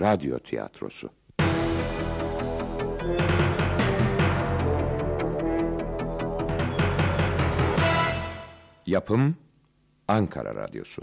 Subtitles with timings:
[0.00, 1.10] radyo tiyatrosu.
[8.86, 9.36] Yapım
[10.08, 11.02] Ankara Radyosu.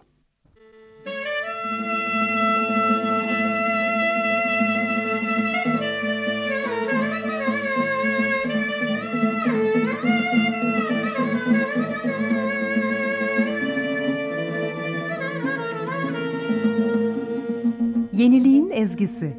[18.28, 19.38] Yeniliğin ezgisi.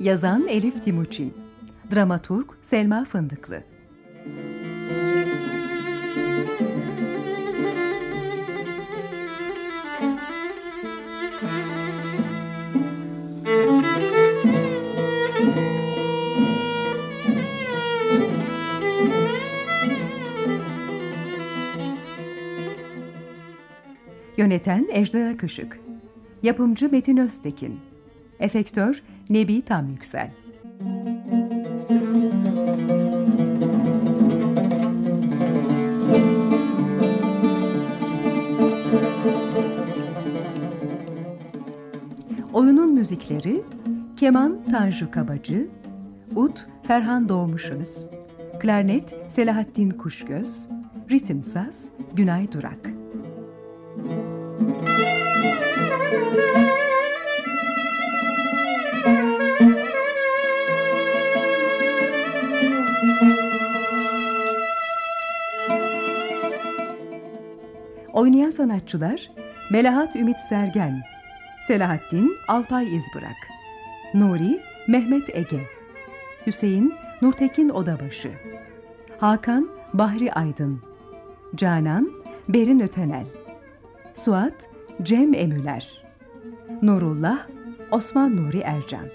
[0.00, 1.34] Yazan Elif Timuçin
[1.94, 3.64] Dramaturg Selma Fındıklı
[24.44, 25.80] Yöneten Ejder Akışık.
[26.42, 27.80] Yapımcı Metin Öztekin.
[28.40, 30.30] Efektör Nebi Tam Yüksel.
[42.52, 43.62] Oyunun müzikleri
[44.16, 45.68] Keman Tanju Kabacı
[46.36, 48.10] Ut Ferhan Doğmuşöz
[48.60, 50.68] Klarnet Selahattin Kuşgöz
[51.10, 52.93] Ritim Saz Günay Durak
[68.24, 69.30] Oynayan sanatçılar
[69.70, 71.02] Melahat Ümit Sergen,
[71.66, 73.36] Selahattin Alpay İzbırak,
[74.14, 75.60] Nuri Mehmet Ege,
[76.46, 78.30] Hüseyin Nurtekin Odabaşı,
[79.18, 80.80] Hakan Bahri Aydın,
[81.54, 82.10] Canan
[82.48, 83.26] Berin Ötenel,
[84.14, 84.68] Suat
[85.02, 86.02] Cem Emüler,
[86.82, 87.46] Nurullah
[87.90, 89.06] Osman Nuri Ercan.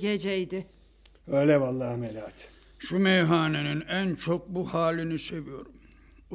[0.00, 0.66] Geceydi.
[1.26, 2.48] Öyle vallahi Melahat.
[2.78, 5.72] Şu meyhanenin en çok bu halini seviyorum.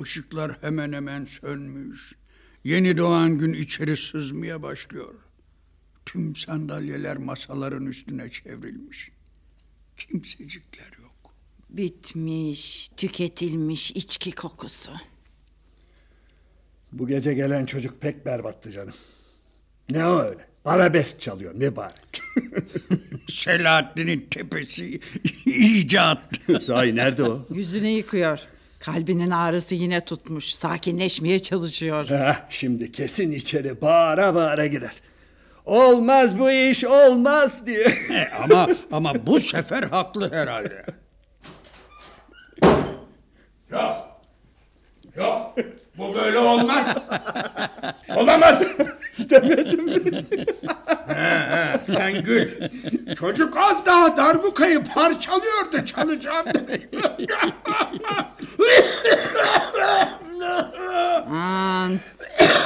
[0.03, 2.15] Işıklar hemen hemen sönmüş.
[2.63, 5.13] Yeni doğan gün içeri sızmaya başlıyor.
[6.05, 9.11] Tüm sandalyeler masaların üstüne çevrilmiş.
[9.97, 11.35] Kimsecikler yok.
[11.69, 14.91] Bitmiş, tüketilmiş içki kokusu.
[16.91, 18.93] Bu gece gelen çocuk pek berbattı canım.
[19.89, 20.52] Ne o öyle?
[20.65, 22.21] Arabesk çalıyor mübarek.
[23.31, 24.99] Selahattin'in tepesi
[25.45, 26.59] iyice attı.
[26.59, 27.45] Sahi nerede o?
[27.49, 28.39] Yüzünü yıkıyor.
[28.79, 30.53] Kalbinin ağrısı yine tutmuş.
[30.53, 32.05] Sakinleşmeye çalışıyor.
[32.09, 34.93] Heh, şimdi kesin içeri bağıra bağıra girer.
[35.65, 37.87] Olmaz bu iş olmaz diye.
[38.11, 40.85] E, ama ama bu sefer haklı herhalde.
[43.71, 44.21] Yok.
[45.15, 45.55] Yok.
[45.97, 46.97] Bu böyle olmaz.
[48.15, 48.63] Olamaz.
[49.29, 50.25] Demedim mi?
[51.85, 52.49] Sen gül.
[53.15, 56.89] Çocuk az daha darbukayı parçalıyordu çalacağım dedi.
[61.27, 61.99] Aman.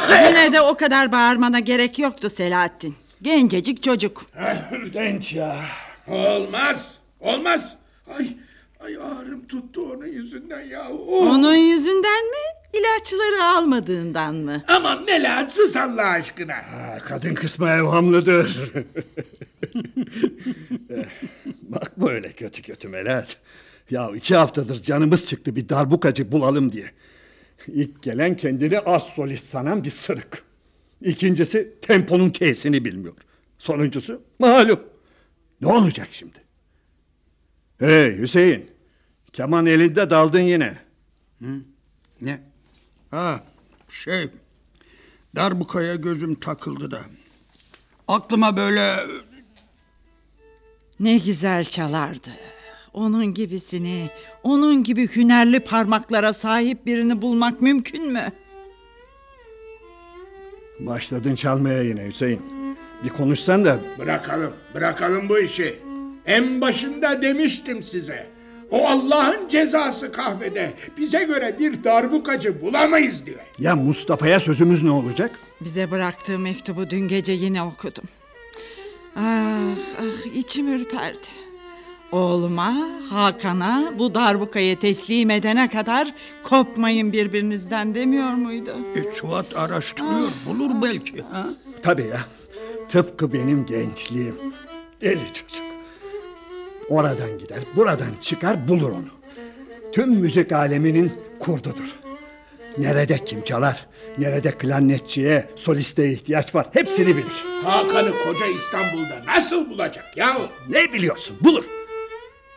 [0.10, 2.96] Yine de o kadar bağırmana gerek yoktu Selahattin.
[3.22, 4.26] Gencecik çocuk.
[4.94, 5.56] Genç ya.
[6.08, 6.94] olmaz.
[7.20, 7.76] Olmaz.
[8.18, 8.28] Ay,
[8.80, 10.90] ay ağrım tuttu onun yüzünden ya.
[10.92, 11.28] Oh.
[11.28, 12.58] Onun yüzünden mi?
[12.74, 14.64] İlaçları almadığından mı?
[14.68, 16.56] Aman Melahat sus Allah aşkına.
[16.56, 18.60] Ha, kadın kısmı evhamlıdır.
[21.62, 23.38] Bak böyle kötü kötü Melahat.
[23.90, 26.92] Ya iki haftadır canımız çıktı bir darbukacı bulalım diye.
[27.68, 30.44] İlk gelen kendini az solist sanan bir sırık.
[31.02, 33.14] İkincisi temponun K'sini bilmiyor.
[33.58, 34.80] Sonuncusu malum.
[35.62, 36.38] Ne olacak şimdi?
[37.80, 38.77] Hey Hüseyin.
[39.38, 40.78] Keman elinde daldın yine.
[42.22, 42.42] Ne?
[43.12, 43.44] Ha
[43.90, 44.30] şey
[45.36, 47.02] darbukaya gözüm takıldı da.
[48.08, 48.96] Aklıma böyle
[51.00, 52.30] Ne güzel çalardı.
[52.94, 54.10] Onun gibisini,
[54.44, 58.32] onun gibi hünerli parmaklara sahip birini bulmak mümkün mü?
[60.80, 62.42] Başladın çalmaya yine Hüseyin.
[63.04, 65.80] Bir konuşsan da Bırakalım, bırakalım bu işi.
[66.26, 68.37] En başında demiştim size.
[68.72, 70.74] O Allah'ın cezası kahvede.
[70.98, 73.40] Bize göre bir darbukacı bulamayız diyor.
[73.60, 75.40] Ya Mustafa'ya sözümüz ne olacak?
[75.62, 78.04] Bize bıraktığı mektubu dün gece yine okudum.
[79.16, 79.22] Ah
[80.02, 81.28] ah içim ürperdi.
[82.12, 82.76] Oğluma,
[83.10, 86.14] Hakan'a bu darbukayı teslim edene kadar
[86.44, 88.76] kopmayın birbirinizden demiyor muydu?
[88.96, 90.32] E, Suat araştırıyor.
[90.46, 91.22] Bulur belki.
[91.22, 91.46] Ha?
[91.84, 92.20] Tabii ya.
[92.90, 94.36] Tıpkı benim gençliğim.
[95.02, 95.67] Deli çocuk.
[96.90, 99.08] Oradan gider, buradan çıkar bulur onu.
[99.94, 101.96] Tüm müzik aleminin kurdudur.
[102.78, 103.88] Nerede kim çalar,
[104.18, 107.44] nerede klarnetçiye, soliste ihtiyaç var hepsini bilir.
[107.64, 110.48] Hakan'ı koca İstanbul'da nasıl bulacak yahu?
[110.70, 111.66] Ne biliyorsun bulur.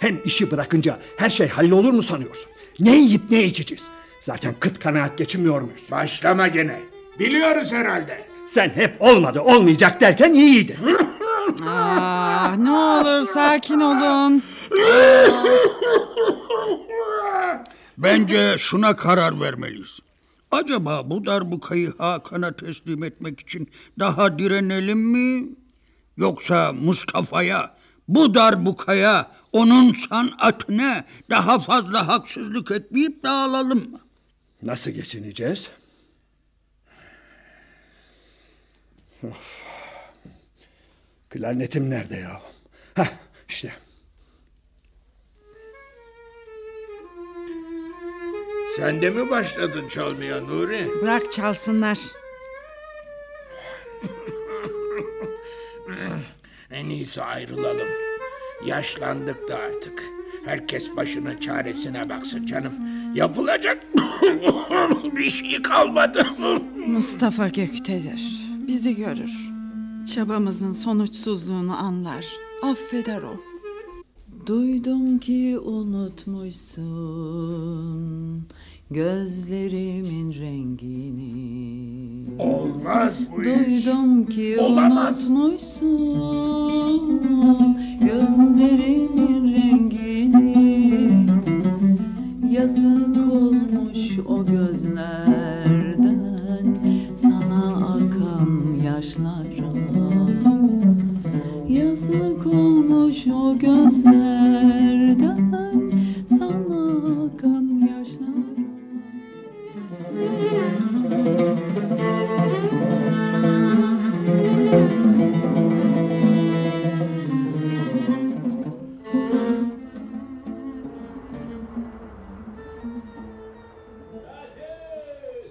[0.00, 2.50] Hem işi bırakınca her şey hallolur mu sanıyorsun?
[2.80, 3.88] Ne yiyip ne içeceğiz?
[4.20, 5.90] Zaten kıt kanaat geçinmiyor muyuz?
[5.90, 6.80] Başlama gene.
[7.18, 8.24] Biliyoruz herhalde.
[8.46, 10.76] Sen hep olmadı olmayacak derken iyiydi.
[11.66, 14.42] Ah ne olur sakin olun.
[17.98, 20.00] Bence şuna karar vermeliyiz.
[20.50, 23.68] Acaba bu darbukayı Hakan'a teslim etmek için
[23.98, 25.48] daha direnelim mi?
[26.16, 27.74] Yoksa Mustafa'ya,
[28.08, 34.00] bu darbukaya, onun sanatine daha fazla haksızlık etmeyip dağılalım mı?
[34.62, 35.68] Nasıl geçineceğiz?
[39.22, 39.59] Of.
[41.30, 42.42] Klarnetim nerede ya?
[42.94, 43.08] Heh,
[43.48, 43.72] işte.
[48.76, 50.88] Sen de mi başladın çalmaya Nuri?
[51.02, 51.98] Bırak çalsınlar.
[56.70, 57.88] En iyisi ayrılalım.
[58.66, 60.04] Yaşlandık da artık.
[60.44, 62.72] Herkes başının çaresine baksın canım.
[63.14, 63.82] Yapılacak
[65.16, 66.26] bir şey kalmadı.
[66.86, 68.42] Mustafa göktedir.
[68.66, 69.49] Bizi görür.
[70.14, 72.26] Çabamızın sonuçsuzluğunu anlar.
[72.62, 73.32] Affeder o.
[74.46, 78.42] Duydum ki unutmuşsun
[78.90, 82.42] gözlerimin rengini.
[82.42, 83.46] Olmaz bu iş.
[83.86, 85.30] Duydum ki Olamaz.
[85.30, 87.20] unutmuşsun
[88.00, 91.10] gözlerimin rengini
[92.52, 96.20] Yazık olmuş o gözlerden
[97.22, 99.69] sana akan yaşlara
[101.70, 105.50] Yazık olmuş o gözlerden
[106.28, 108.40] sana akan yaşlara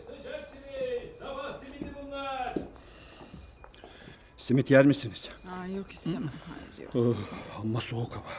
[0.07, 2.53] Sıcak simit, sabah simidi bunlar.
[4.37, 5.29] Simit yer misiniz?
[5.89, 6.29] Yok istemem.
[6.47, 6.95] Hayır yok.
[6.95, 8.33] Oh, amma soğuk hava.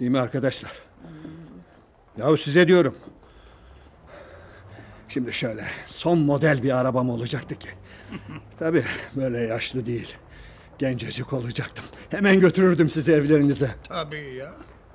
[0.00, 0.72] Değil mi arkadaşlar?
[2.16, 2.96] Yahu size diyorum.
[5.08, 7.68] Şimdi şöyle son model bir arabam olacaktı ki.
[8.58, 8.84] Tabii
[9.16, 10.16] böyle yaşlı değil.
[10.78, 11.84] Gencecik olacaktım.
[12.10, 13.70] Hemen götürürdüm sizi evlerinize.
[13.88, 14.52] Tabii ya.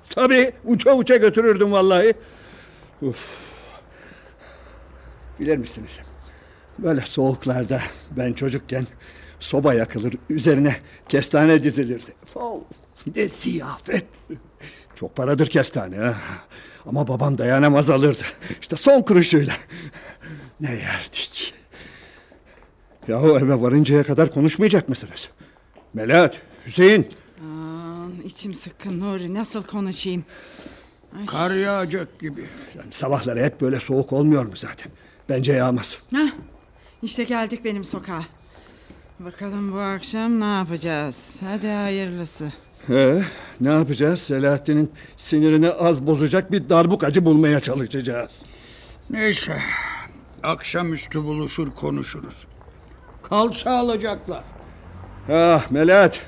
[0.10, 2.14] Tabii uça uça götürürdüm vallahi.
[3.02, 3.28] Uf.
[5.40, 6.00] Bilir misiniz?
[6.80, 7.82] Böyle soğuklarda
[8.12, 8.88] ben çocukken
[9.42, 10.76] soba yakılır üzerine
[11.10, 12.14] kestane dizilirdi.
[12.36, 12.60] Oh,
[13.16, 14.06] ne ziyafet.
[14.96, 16.16] Çok paradır kestane ha.
[16.86, 18.24] Ama babam dayanamaz alırdı.
[18.62, 19.54] İşte son kuruşuyla.
[20.60, 21.54] Ne yerdik.
[23.08, 25.30] Yahu eve varıncaya kadar konuşmayacak mısınız?
[25.94, 27.08] Melahat, Hüseyin.
[27.42, 30.26] Aman içim sıkkın Nuri nasıl konuşayım?
[31.28, 32.50] Kar yağacak gibi.
[32.78, 34.92] Yani sabahları hep böyle soğuk olmuyor mu zaten?
[35.30, 35.98] Bence yağmaz.
[36.12, 36.32] Hah,
[37.04, 38.24] işte geldik benim sokağa.
[39.26, 41.36] Bakalım bu akşam ne yapacağız?
[41.46, 42.52] Hadi hayırlısı.
[42.90, 43.22] Ee,
[43.62, 44.20] ne yapacağız?
[44.22, 48.42] Selahattin'in sinirini az bozacak bir darbukacı bulmaya çalışacağız.
[49.10, 49.58] Neyse.
[50.44, 52.48] Akşamüstü buluşur konuşuruz.
[53.24, 54.44] Kal sağlıcakla.
[55.32, 56.20] Ah Melahat.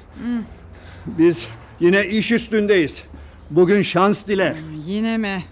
[1.06, 1.48] Biz
[1.80, 3.04] yine iş üstündeyiz.
[3.52, 4.56] Bugün şans dile.
[4.86, 5.44] Yine mi?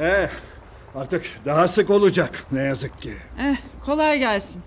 [0.00, 0.28] Eh,
[0.94, 3.12] artık daha sık olacak ne yazık ki.
[3.40, 4.62] Eh, kolay gelsin.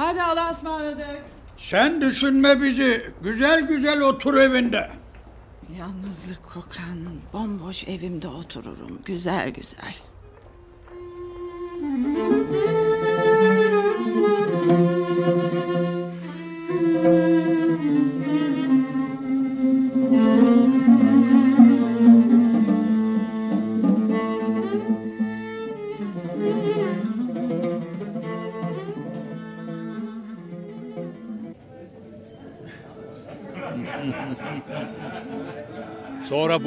[0.00, 1.22] Hadi Allah'a ısmarladık.
[1.58, 3.10] Sen düşünme bizi.
[3.22, 4.90] Güzel güzel otur evinde.
[5.78, 6.98] Yalnızlık kokan
[7.32, 9.94] bomboş evimde otururum güzel güzel.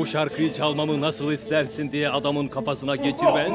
[0.03, 3.51] Bu şarkıyı çalmamı nasıl istersin diye adamın kafasına geçirmez.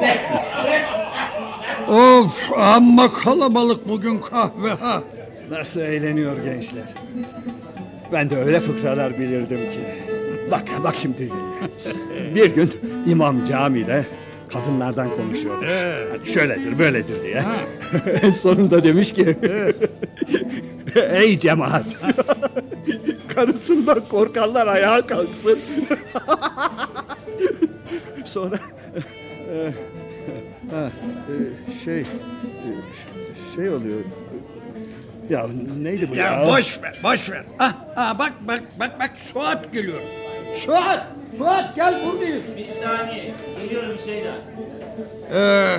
[1.87, 5.03] Of amma kalabalık bugün kahve ha.
[5.49, 6.83] Nasıl eğleniyor gençler.
[8.13, 9.79] Ben de öyle fıkralar bilirdim ki.
[10.51, 11.29] Bak bak şimdi.
[12.35, 12.71] Bir gün
[13.07, 14.05] imam camide
[14.53, 15.67] kadınlardan konuşuyormuş.
[16.11, 17.43] Hani şöyledir böyledir diye.
[18.21, 19.37] en sonunda demiş ki
[21.11, 21.85] Ey cemaat
[23.39, 25.59] karısından korkanlar ayağa kalksın.
[28.25, 28.55] Sonra
[29.53, 29.71] e,
[30.71, 30.89] ha,
[31.29, 31.35] e,
[31.83, 32.05] şey
[33.55, 33.99] şey oluyor.
[35.29, 35.47] Ya
[35.81, 36.25] neydi bu ya?
[36.25, 37.43] Ya boş ver, boş ver.
[37.59, 39.99] Ah, ah bak bak bak bak Suat geliyor.
[40.55, 42.43] Suat, Suat gel buradayız.
[42.57, 43.33] Bir saniye.
[43.63, 44.35] Geliyorum Şeyda.
[45.33, 45.77] Ee,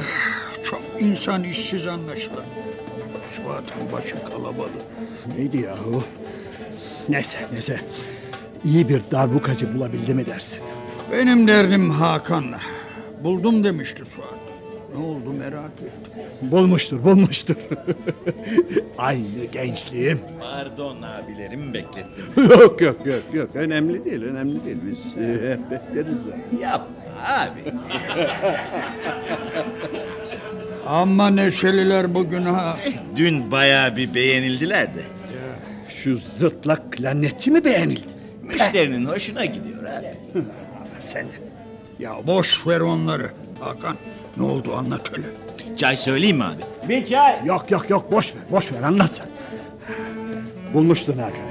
[0.62, 2.44] çok insan işsiz anlaşılan.
[3.30, 4.82] Suat'ın başı kalabalık.
[5.36, 6.02] Neydi yahu?
[7.08, 7.80] Neyse neyse.
[8.64, 10.60] İyi bir darbukacı bulabildi mi dersin?
[11.12, 12.60] Benim derdim Hakan'la.
[13.24, 14.34] Buldum demişti Suat.
[14.96, 16.22] Ne oldu merak ettim.
[16.42, 17.54] Bulmuştur bulmuştur.
[18.98, 20.20] Aynı gençliğim.
[20.40, 22.24] Pardon abilerim beklettim.
[22.50, 26.22] yok yok yok yok önemli değil önemli değil biz e, hep bekleriz.
[26.22, 26.42] zaten.
[26.60, 27.60] Yapma abi.
[30.86, 32.78] Ama neşeliler bugün ha.
[33.16, 35.02] Dün bayağı bir beğenildiler de.
[36.04, 38.06] Şu zırtlak klarnetçi mi beğenildi?
[38.42, 40.16] Müşterinin hoşuna gidiyor abi.
[40.98, 41.26] Sen
[41.98, 43.30] Ya boş ver onları.
[43.60, 43.96] Hakan
[44.36, 45.26] ne oldu anlat hele.
[45.76, 46.62] Çay söyleyeyim mi abi?
[46.88, 47.36] Bir çay.
[47.44, 49.26] Yok yok yok boş ver boş ver anlat sen.
[50.74, 51.50] Bulmuştun Hakan'ı.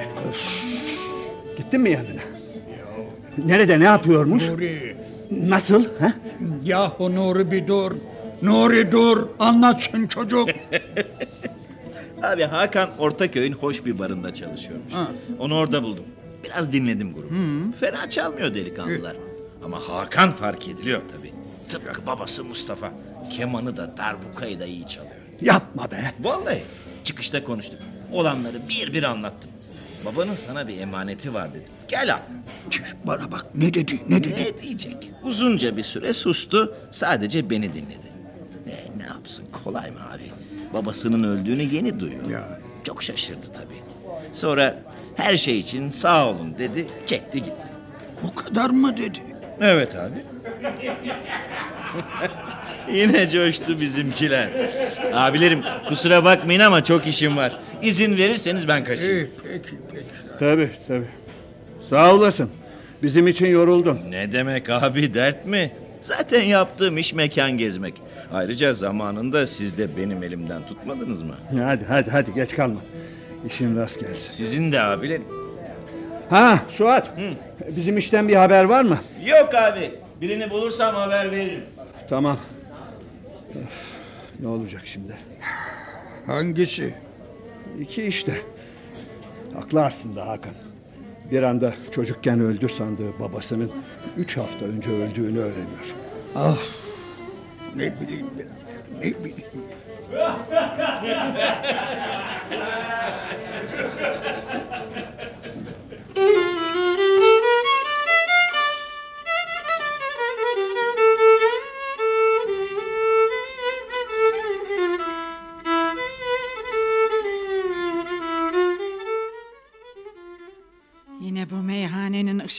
[1.58, 2.22] Gittin mi yanına?
[3.46, 4.50] Nerede ne yapıyormuş?
[4.50, 4.96] Nuri.
[5.32, 5.86] Nasıl?
[6.00, 6.13] Ha?
[6.63, 7.91] Yahu Nuri bir dur.
[8.41, 9.27] Nuri dur.
[9.39, 10.50] Anlatsın çocuk.
[12.23, 14.93] Abi Hakan Ortaköy'ün hoş bir barında çalışıyormuş.
[14.93, 15.07] Ha.
[15.39, 16.05] Onu orada buldum.
[16.43, 17.29] Biraz dinledim grubu.
[17.79, 19.15] Fena çalmıyor delikanlılar.
[19.65, 21.33] Ama Hakan fark ediliyor tabii.
[21.69, 22.91] Tıpkı babası Mustafa.
[23.29, 25.13] Kemanı da darbukayı da iyi çalıyor.
[25.41, 26.13] Yapma be.
[26.19, 26.63] Vallahi
[27.03, 27.79] çıkışta konuştuk.
[28.13, 29.51] Olanları bir bir anlattım.
[30.05, 31.73] Babanın sana bir emaneti var dedim.
[31.88, 32.19] Gel al.
[32.69, 34.35] Çüş, Bana bak ne dedi ne dedi.
[34.43, 35.11] Ne diyecek?
[35.23, 36.75] Uzunca bir süre sustu.
[36.91, 38.09] Sadece beni dinledi.
[38.67, 40.23] E, ne yapsın kolay mı abi?
[40.73, 42.29] Babasının öldüğünü yeni duyuyor.
[42.29, 42.59] Ya.
[42.83, 43.79] Çok şaşırdı tabii.
[44.33, 44.79] Sonra
[45.15, 46.88] her şey için sağ olun dedi.
[47.07, 47.67] Çekti gitti.
[48.23, 49.19] Bu kadar mı dedi?
[49.61, 50.15] Evet abi.
[52.93, 54.49] Yine coştu bizimkiler.
[55.13, 57.59] Abilerim kusura bakmayın ama çok işim var.
[57.81, 59.13] İzin verirseniz ben kaçayım.
[59.17, 60.05] İyi peki peki.
[60.39, 61.05] Tabii tabii.
[61.81, 62.49] Sağ olasın.
[63.03, 63.99] Bizim için yoruldun.
[64.09, 65.71] Ne demek abi dert mi?
[66.01, 68.01] Zaten yaptığım iş mekan gezmek.
[68.34, 71.36] Ayrıca zamanında siz de benim elimden tutmadınız mı?
[71.63, 72.79] Hadi hadi hadi geç kalma.
[73.48, 74.34] İşin rast gelsin.
[74.34, 75.25] Sizin de abilerim.
[76.29, 77.12] Ha Suat.
[77.75, 79.00] Bizim işten bir haber var mı?
[79.25, 79.91] Yok abi.
[80.22, 81.63] Birini bulursam haber veririm.
[82.10, 82.38] Tamam.
[83.56, 83.63] Öf,
[84.39, 85.13] ne olacak şimdi?
[86.25, 86.94] Hangisi?
[87.79, 88.34] İki işte.
[89.53, 90.53] Haklı aslında Hakan.
[91.31, 93.71] Bir anda çocukken öldü sandığı babasının
[94.17, 95.95] üç hafta önce öldüğünü öğreniyor.
[96.36, 96.57] Ah
[97.75, 99.43] ne bileyim birader ne bileyim.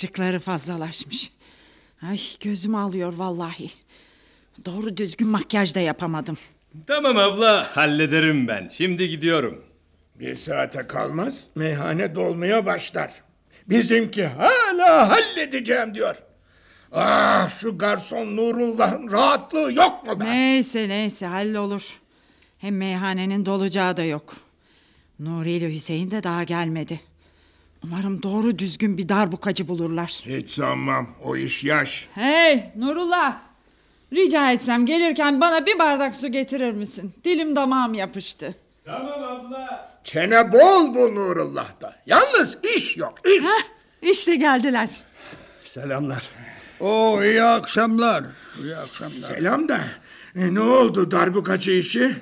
[0.00, 1.32] ışıkları fazlalaşmış.
[2.02, 3.70] Ay gözüm alıyor vallahi.
[4.64, 6.38] Doğru düzgün makyaj da yapamadım.
[6.86, 8.68] Tamam abla hallederim ben.
[8.68, 9.64] Şimdi gidiyorum.
[10.14, 13.12] Bir saate kalmaz meyhane dolmaya başlar.
[13.68, 16.16] Bizimki hala halledeceğim diyor.
[16.92, 20.24] Ah şu garson Nurullah'ın rahatlığı yok mu be?
[20.24, 22.00] Neyse neyse hallolur.
[22.58, 24.36] Hem meyhanenin dolacağı da yok.
[25.18, 27.00] Nuri ile Hüseyin de daha gelmedi.
[27.84, 30.22] Umarım doğru düzgün bir darbukacı bulurlar.
[30.26, 32.08] Hiç sanmam o iş yaş.
[32.14, 33.36] Hey Nurullah!
[34.12, 37.12] Rica etsem gelirken bana bir bardak su getirir misin?
[37.24, 38.54] Dilim damağım yapıştı.
[38.84, 39.90] Tamam abla.
[40.04, 41.96] Çene bol bu Nurullah'ta.
[42.06, 43.44] Yalnız iş yok iş.
[43.44, 43.62] Hah,
[44.02, 44.90] işte geldiler.
[45.64, 46.28] Selamlar.
[46.80, 48.24] Oo iyi akşamlar.
[48.62, 49.12] İyi akşamlar.
[49.36, 49.80] Selam da
[50.36, 52.16] e, ne oldu darbukacı işi?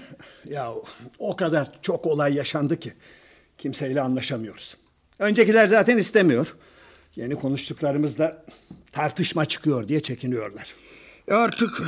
[0.45, 0.73] Ya
[1.19, 2.93] o kadar çok olay yaşandı ki
[3.59, 4.77] kimseyle anlaşamıyoruz.
[5.19, 6.55] Öncekiler zaten istemiyor.
[7.17, 8.45] Yeni konuştuklarımızda
[8.93, 10.75] tartışma çıkıyor diye çekiniyorlar.
[11.29, 11.83] E artık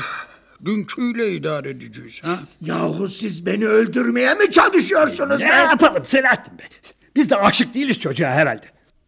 [0.64, 2.38] dünküyle idare edeceğiz ha.
[2.60, 5.52] Yahu siz beni öldürmeye mi çalışıyorsunuz Ne be?
[5.52, 6.66] yapalım Selahattin Bey?
[7.16, 8.66] Biz de aşık değiliz çocuğa herhalde.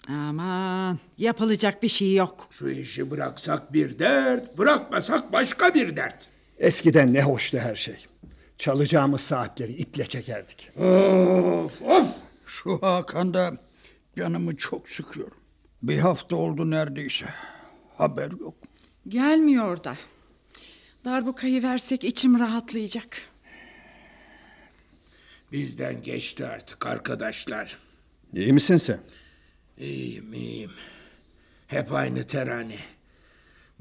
[0.09, 2.49] Aman yapılacak bir şey yok.
[2.50, 6.29] Şu işi bıraksak bir dert, bırakmasak başka bir dert.
[6.59, 8.07] Eskiden ne hoştu her şey.
[8.59, 10.71] Çalacağımız saatleri iple çekerdik.
[10.79, 12.07] Of of.
[12.47, 13.52] Şu Hakan da
[14.16, 15.31] canımı çok sıkıyor.
[15.83, 17.26] Bir hafta oldu neredeyse.
[17.97, 18.54] Haber yok.
[19.09, 19.97] Gelmiyor da.
[21.04, 23.19] Darbukayı versek içim rahatlayacak.
[25.52, 27.78] Bizden geçti artık arkadaşlar.
[28.35, 29.00] İyi misin sen?
[29.78, 30.71] İyiyim iyiyim.
[31.66, 32.76] Hep aynı terane.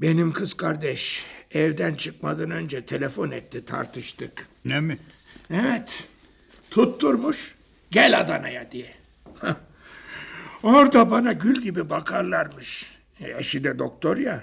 [0.00, 4.48] Benim kız kardeş evden çıkmadan önce telefon etti tartıştık.
[4.64, 4.98] Ne mi?
[5.50, 6.04] Evet.
[6.70, 7.54] Tutturmuş
[7.90, 8.94] gel Adana'ya diye.
[10.62, 12.86] Orada bana gül gibi bakarlarmış.
[13.38, 14.42] Eşi de doktor ya.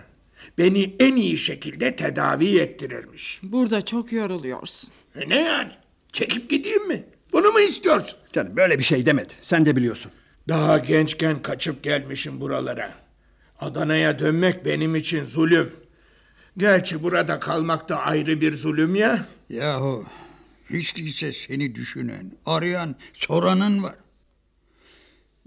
[0.58, 3.40] Beni en iyi şekilde tedavi ettirirmiş.
[3.44, 4.90] Burada çok yoruluyorsun.
[5.16, 5.72] E ne yani?
[6.12, 7.04] Çekip gideyim mi?
[7.34, 8.20] Bunu mu istiyorsun?
[8.34, 9.34] Canım böyle bir şey demedi.
[9.42, 10.12] Sen de biliyorsun.
[10.48, 12.94] Daha gençken kaçıp gelmişim buralara.
[13.60, 15.74] Adana'ya dönmek benim için zulüm.
[16.58, 19.26] Gerçi burada kalmak da ayrı bir zulüm ya.
[19.50, 20.06] Yahu
[20.70, 23.96] hiç değilse seni düşünen, arayan, soranın var.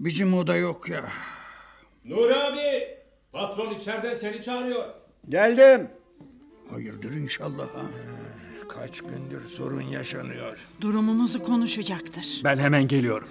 [0.03, 1.05] Bizim o da yok ya.
[2.05, 2.97] Nuri abi!
[3.31, 4.85] Patron içeriden seni çağırıyor.
[5.29, 5.89] Geldim.
[6.71, 7.85] Hayırdır inşallah ha.
[8.69, 10.67] Kaç gündür sorun yaşanıyor.
[10.81, 12.41] Durumumuzu konuşacaktır.
[12.43, 13.29] Ben hemen geliyorum.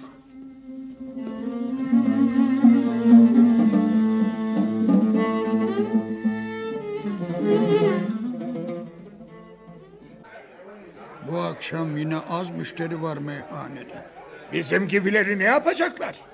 [11.31, 14.05] Bu akşam yine az müşteri var meyhanede.
[14.53, 16.32] Bizim gibileri ne yapacaklar?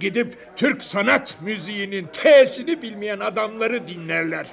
[0.00, 4.46] Gidip Türk sanat müziğinin T'sini bilmeyen adamları dinlerler.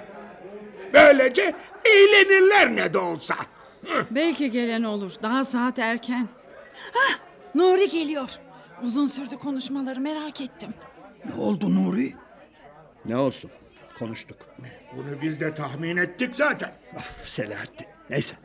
[0.93, 1.55] Böylece
[1.85, 3.35] eğlenirler ne de olsa.
[3.85, 4.05] Hı.
[4.11, 5.11] Belki gelen olur.
[5.23, 6.27] Daha saat erken.
[6.93, 7.19] Hah,
[7.55, 8.29] Nuri geliyor.
[8.83, 10.73] Uzun sürdü konuşmaları merak ettim.
[11.25, 12.13] Ne oldu Nuri?
[13.05, 13.51] Ne olsun?
[13.99, 14.37] Konuştuk.
[14.95, 16.71] Bunu biz de tahmin ettik zaten.
[16.95, 17.87] Of Selahattin.
[18.09, 18.35] Neyse.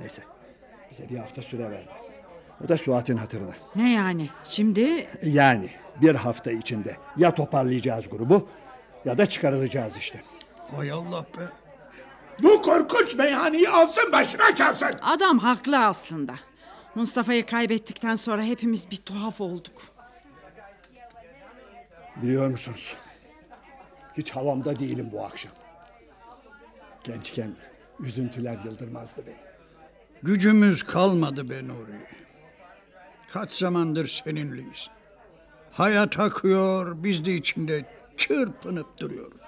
[0.00, 0.22] Neyse.
[0.90, 1.90] Bize bir hafta süre verdi.
[2.64, 3.52] O da Suat'ın hatırına.
[3.76, 4.28] Ne yani?
[4.44, 5.70] Şimdi Yani
[6.02, 8.48] bir hafta içinde ya toparlayacağız grubu
[9.04, 10.22] ya da çıkarılacağız işte.
[10.76, 11.42] Hay Allah be.
[12.42, 14.90] Bu korkunç meyhaneyi alsın başına çalsın.
[15.02, 16.34] adam haklı aslında.
[16.94, 19.82] Mustafa'yı kaybettikten sonra hepimiz bir tuhaf olduk.
[22.16, 22.94] Biliyor musunuz?
[24.16, 25.52] Hiç havamda değilim bu akşam.
[27.04, 27.50] Gençken
[28.00, 29.36] üzüntüler yıldırmazdı beni.
[30.22, 32.06] Gücümüz kalmadı be Nuri.
[33.32, 34.90] Kaç zamandır seninleyiz.
[35.76, 37.84] Hayat akıyor, biz de içinde
[38.16, 39.38] çırpınıp duruyoruz.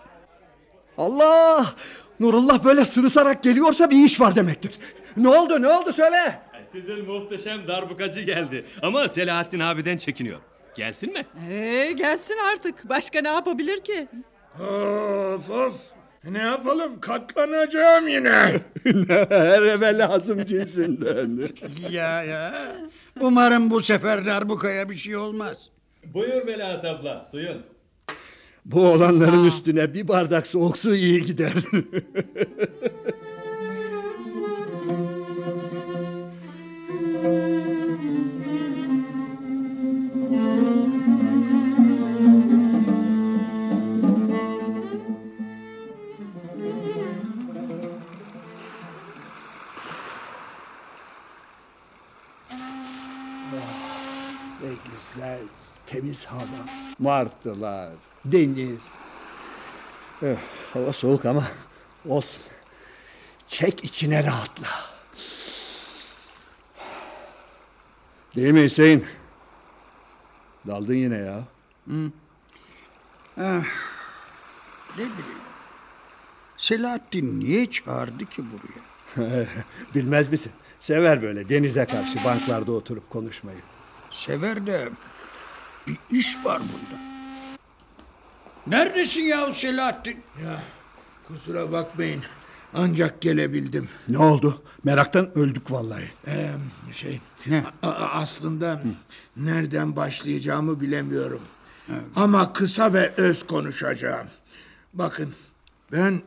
[0.99, 1.75] Allah!
[2.21, 4.79] Nurullah böyle sırıtarak geliyorsa bir iş var demektir.
[5.17, 6.41] Ne oldu ne oldu söyle.
[6.73, 8.65] Sizin muhteşem darbukacı geldi.
[8.83, 10.39] Ama Selahattin abiden çekiniyor.
[10.77, 11.27] Gelsin mi?
[11.51, 12.89] Ee, gelsin artık.
[12.89, 14.09] Başka ne yapabilir ki?
[14.61, 15.75] Of of.
[16.25, 18.31] Ne yapalım katlanacağım yine.
[19.29, 21.49] Her eve lazım cinsinden.
[21.91, 22.55] Ya ya.
[23.21, 25.71] Umarım bu sefer darbukaya bir şey olmaz.
[26.15, 27.63] Buyur Melahat abla suyun.
[28.65, 31.53] Bu olanların üstüne bir bardak soğuk su iyi gider.
[55.97, 56.67] temiz hava.
[56.99, 57.93] Martılar,
[58.25, 58.89] deniz.
[60.23, 60.37] Eh,
[60.73, 61.45] hava soğuk ama
[62.09, 62.43] olsun.
[63.47, 64.69] Çek içine rahatla.
[68.37, 69.07] Değil mi Hüseyin?
[70.67, 71.45] Daldın yine ya.
[74.97, 75.47] Ne bileyim.
[76.57, 79.47] Selahattin niye çağırdı ki buraya?
[79.95, 80.53] Bilmez misin?
[80.81, 83.59] Sever böyle denize karşı banklarda oturup konuşmayı.
[84.11, 84.89] Sever de
[85.87, 87.01] bir iş var bunda.
[88.67, 90.17] Neredesin ya Selahattin?
[90.45, 90.63] ya
[91.29, 92.23] kusura bakmayın.
[92.75, 93.89] Ancak gelebildim.
[94.09, 94.63] Ne oldu?
[94.85, 96.11] Meraktan öldük vallahi.
[96.27, 96.51] Ee,
[96.93, 97.65] şey Ne?
[98.13, 98.83] aslında
[99.37, 101.43] nereden başlayacağımı bilemiyorum.
[102.17, 104.27] Ama kısa ve öz konuşacağım.
[104.95, 105.35] Bakın
[105.93, 106.23] ben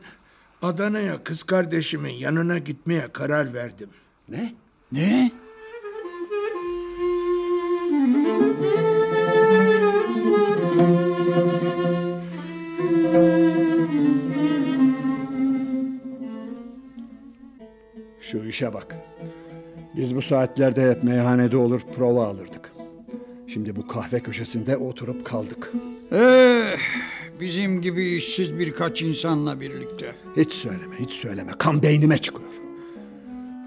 [0.62, 3.88] Adana'ya kız kardeşimin yanına gitmeye karar verdim.
[4.28, 4.54] Ne?
[4.92, 5.32] Ne?
[18.60, 18.96] İşe bak.
[19.96, 22.72] Biz bu saatlerde hep meyhanede olur prova alırdık.
[23.46, 25.72] Şimdi bu kahve köşesinde oturup kaldık.
[26.12, 26.78] Eh,
[27.40, 30.14] bizim gibi işsiz birkaç insanla birlikte.
[30.36, 31.52] Hiç söyleme, hiç söyleme.
[31.58, 32.48] Kan beynime çıkıyor.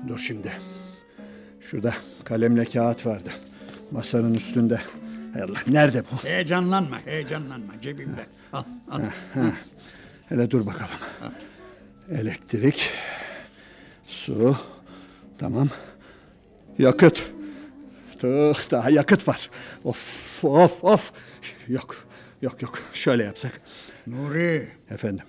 [0.07, 0.51] Dur şimdi.
[1.61, 3.29] Şurada kalemle kağıt vardı.
[3.91, 4.81] Masanın üstünde.
[5.33, 6.27] Hay Allah, nerede bu?
[6.27, 8.25] Heyecanlanma, heyecanlanma cebimde.
[8.53, 9.01] Al, al.
[9.33, 9.41] Ha,
[10.29, 10.91] hele dur bakalım.
[12.11, 12.89] Elektrik,
[14.07, 14.55] su,
[15.39, 15.69] tamam.
[16.79, 17.31] Yakıt.
[18.19, 19.49] Tıh, daha yakıt var.
[19.83, 21.11] Of, of, of.
[21.67, 21.95] Yok,
[22.41, 22.79] yok, yok.
[22.93, 23.61] Şöyle yapsak.
[24.07, 25.25] Nuri, Efendim,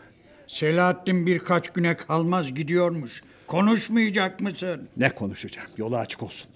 [0.47, 3.23] Selahattin birkaç güne kalmaz gidiyormuş.
[3.47, 4.89] Konuşmayacak mısın?
[4.97, 5.69] ne konuşacağım?
[5.77, 6.49] Yolu açık olsun.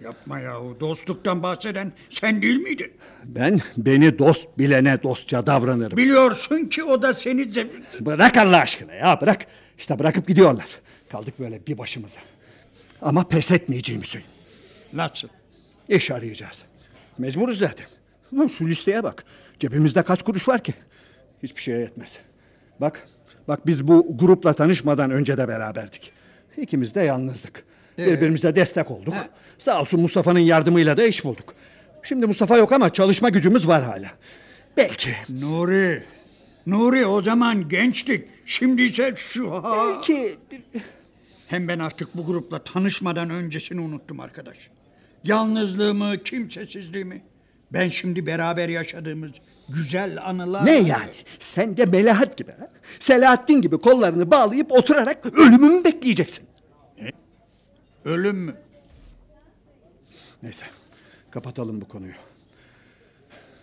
[0.00, 2.92] Yapma yahu, dostluktan bahseden sen değil miydin?
[3.24, 5.96] Ben beni dost bilene dostça davranırım.
[5.96, 7.52] Biliyorsun ki o da seni...
[8.00, 9.46] Bırak Allah aşkına ya bırak.
[9.78, 10.66] İşte bırakıp gidiyorlar.
[11.12, 12.20] Kaldık böyle bir başımıza.
[13.02, 14.26] Ama pes etmeyeceğim Hüseyin.
[14.92, 15.28] Nasıl?
[15.88, 16.64] İş arayacağız.
[17.18, 17.86] Mecburuz zaten.
[18.48, 19.24] Şu listeye bak.
[19.60, 20.74] Cebimizde kaç kuruş var ki?
[21.42, 22.18] Hiçbir şeye yetmez.
[22.80, 23.08] Bak,
[23.48, 26.12] bak biz bu grupla tanışmadan önce de beraberdik.
[26.56, 27.64] İkimiz de yalnızdık.
[27.98, 29.14] Birbirimize destek olduk.
[29.58, 31.54] Sağ olsun Mustafa'nın yardımıyla da iş bulduk.
[32.02, 34.10] Şimdi Mustafa yok ama çalışma gücümüz var hala.
[34.76, 35.10] Belki.
[35.28, 36.02] Nuri,
[36.66, 38.24] Nuri o zaman gençtik.
[38.46, 39.62] Şimdi ise şu ha.
[39.96, 40.38] Belki.
[41.48, 44.70] Hem ben artık bu grupla tanışmadan öncesini unuttum arkadaş.
[45.24, 47.22] Yalnızlığımı, kimsesizliğimi.
[47.72, 49.30] Ben şimdi beraber yaşadığımız
[49.68, 50.66] güzel anılar...
[50.66, 51.12] Ne yani?
[51.38, 52.70] Sen de Melahat gibi ha?
[52.98, 56.46] Selahattin gibi kollarını bağlayıp oturarak ölümümü bekleyeceksin.
[58.04, 58.54] Ölüm mü?
[60.42, 60.66] Neyse
[61.30, 62.12] kapatalım bu konuyu.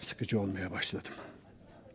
[0.01, 1.11] Sıkıcı olmaya başladım.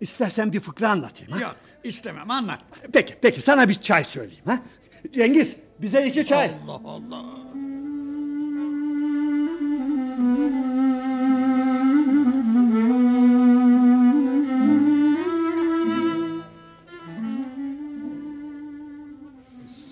[0.00, 1.32] İstersen bir fıkra anlatayım.
[1.32, 1.40] Ha?
[1.40, 2.76] Yok istemem anlatma.
[2.92, 4.44] Peki peki sana bir çay söyleyeyim.
[4.46, 4.62] ha?
[5.12, 6.50] Cengiz bize iki çay.
[6.68, 7.24] Allah Allah.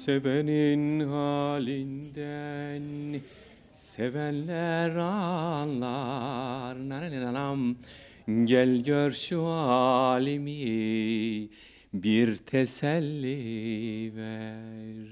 [0.06, 2.82] Sevenin halinden
[3.72, 6.88] sevenler anlar.
[6.88, 7.76] Nananam.
[8.44, 10.58] Gel gör şu halimi
[11.94, 13.36] bir teselli
[14.16, 15.06] ver.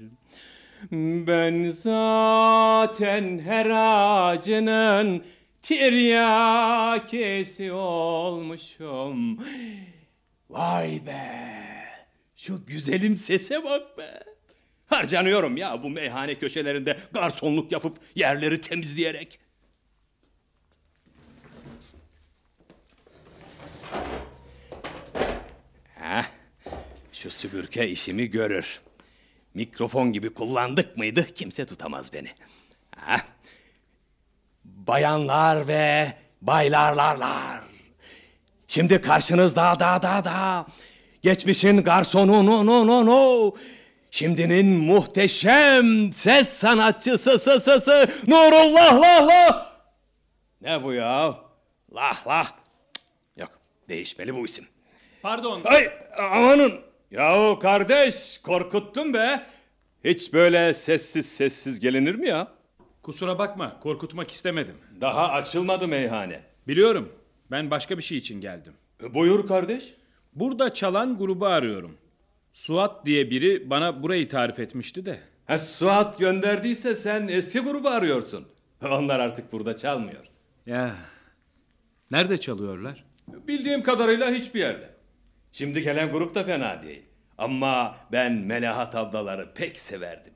[0.91, 5.23] Ben zaten her ağacının
[5.61, 6.91] tiryakesi
[7.71, 9.39] olmuşum.
[10.49, 11.19] Vay be!
[12.35, 14.23] Şu güzelim sese bak be!
[14.87, 19.39] Harcanıyorum ya bu meyhane köşelerinde garsonluk yapıp yerleri temizleyerek.
[25.95, 26.25] Heh,
[27.13, 28.84] şu süpürge işimi görür.
[29.55, 32.29] Mikrofon gibi kullandık mıydı kimse tutamaz beni.
[32.97, 33.19] Heh.
[34.63, 37.61] Bayanlar ve baylarlarlar.
[38.67, 40.65] Şimdi karşınızda da da da.
[41.21, 43.51] Geçmişin garsonu no no no no.
[44.11, 49.65] Şimdinin muhteşem ses sanatçısı sı sı sı Nurullah lah lah.
[50.61, 51.35] Ne bu ya?
[51.93, 52.51] Lah lah.
[53.37, 53.51] Yok
[53.89, 54.67] değişmeli bu isim.
[55.21, 55.61] Pardon.
[55.65, 56.84] Ay amanın.
[57.11, 59.45] Yahu kardeş korkuttun be.
[60.03, 62.47] Hiç böyle sessiz sessiz gelinir mi ya?
[63.01, 64.75] Kusura bakma, korkutmak istemedim.
[65.01, 66.41] Daha açılmadı meyhane.
[66.67, 67.11] Biliyorum.
[67.51, 68.73] Ben başka bir şey için geldim.
[69.03, 69.93] E, Buyur kardeş.
[70.33, 71.97] Burada çalan grubu arıyorum.
[72.53, 75.19] Suat diye biri bana burayı tarif etmişti de.
[75.45, 78.45] Ha, Suat gönderdiyse sen eski grubu arıyorsun.
[78.83, 80.23] Onlar artık burada çalmıyor.
[80.65, 80.95] Ya.
[82.11, 83.03] Nerede çalıyorlar?
[83.27, 84.89] Bildiğim kadarıyla hiçbir yerde.
[85.57, 87.01] Şimdi gelen grup da fena değil.
[87.37, 90.33] Ama ben Melahat ablaları pek severdim.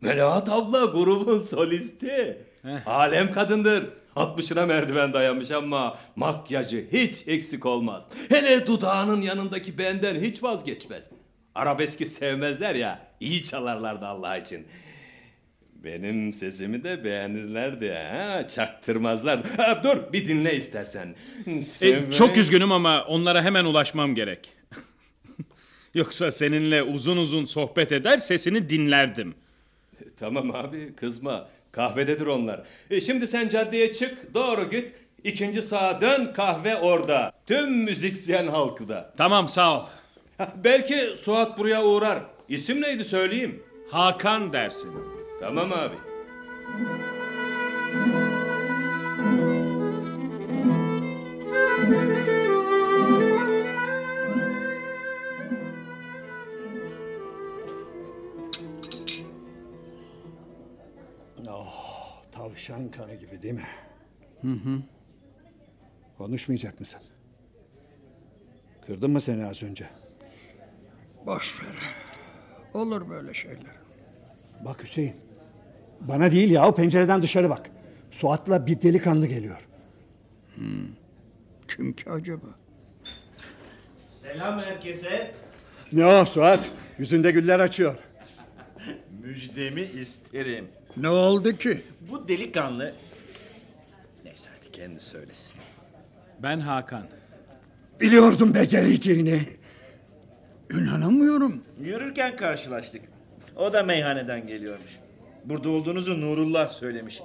[0.00, 2.38] Melahat abla grubun solisti.
[2.62, 2.88] Heh.
[2.88, 3.88] Alem kadındır.
[4.16, 8.08] 60'ına merdiven dayamış ama makyajı hiç eksik olmaz.
[8.28, 11.10] Hele dudağının yanındaki benden hiç vazgeçmez.
[11.54, 14.66] Arabeski sevmezler ya, iyi çalarlardı Allah için.
[15.84, 19.40] Benim sesimi de beğenirlerdi ha, çaktırmazlar.
[19.56, 21.14] Ha, dur bir dinle istersen.
[21.82, 24.48] E, çok üzgünüm ama onlara hemen ulaşmam gerek.
[25.94, 29.34] Yoksa seninle uzun uzun sohbet eder sesini dinlerdim.
[30.18, 31.48] Tamam abi kızma.
[31.72, 32.62] Kahvededir onlar.
[32.90, 34.94] E şimdi sen caddeye çık doğru git.
[35.24, 37.32] İkinci sağa dön kahve orada.
[37.46, 39.14] Tüm müzisyen halkı da.
[39.16, 39.84] Tamam sağ ol.
[40.64, 42.22] Belki Suat buraya uğrar.
[42.48, 43.62] İsim neydi söyleyeyim.
[43.90, 45.19] Hakan dersin.
[45.40, 45.96] Tamam abi.
[61.48, 63.66] Oh, tavşan kanı gibi değil mi?
[66.18, 67.00] Konuşmayacak mısın?
[68.86, 69.86] Kırdım mı seni az önce?
[71.26, 71.74] Boş ver.
[72.74, 73.76] Olur böyle şeyler.
[74.64, 75.29] Bak Hüseyin.
[76.00, 77.70] Bana değil ya o pencereden dışarı bak.
[78.10, 79.56] Suat'la bir delikanlı geliyor.
[81.68, 82.46] Kim ki acaba?
[84.06, 85.34] Selam herkese.
[85.92, 86.70] Ne o Suat?
[86.98, 87.94] Yüzünde güller açıyor.
[89.22, 90.68] Müjdemi isterim.
[90.96, 91.82] Ne oldu ki?
[92.10, 92.92] Bu delikanlı...
[94.24, 95.56] Neyse hadi kendi söylesin.
[96.42, 97.02] Ben Hakan.
[98.00, 99.40] Biliyordum be geleceğini.
[100.74, 101.62] İnanamıyorum.
[101.80, 103.02] Yürürken karşılaştık.
[103.56, 104.98] O da meyhaneden geliyormuş.
[105.44, 107.20] Burada olduğunuzu Nurullah söylemiş.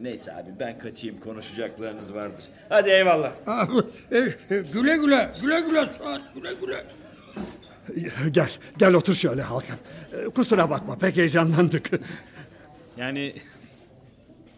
[0.00, 2.44] Neyse abi ben kaçayım konuşacaklarınız vardır.
[2.68, 3.32] Hadi eyvallah.
[3.46, 3.68] Ah,
[4.12, 6.84] e, e, güle güle, güle güle Suat, güle güle.
[8.30, 9.76] Gel, gel otur şöyle Hakan.
[10.12, 11.90] Ee, Kusura bakma pek heyecanlandık.
[12.96, 13.34] Yani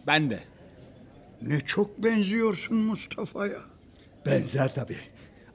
[0.07, 0.39] ben de.
[1.41, 3.59] Ne çok benziyorsun Mustafa'ya.
[4.25, 4.97] Benzer tabii.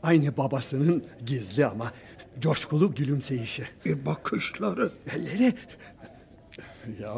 [0.02, 1.92] Aynı babasının gizli ama
[2.40, 3.66] coşkulu gülümseyişi.
[3.86, 4.90] E bakışları.
[5.16, 5.52] Elleri...
[7.00, 7.14] Ya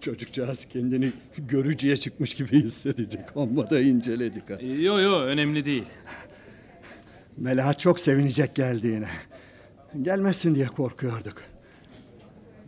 [0.00, 3.24] çocukcağız kendini görücüye çıkmış gibi hissedecek.
[3.36, 4.54] Amma da inceledik ha.
[4.62, 5.84] Yo yo önemli değil.
[7.36, 9.08] Melahat çok sevinecek geldiğine.
[10.02, 11.42] Gelmezsin diye korkuyorduk.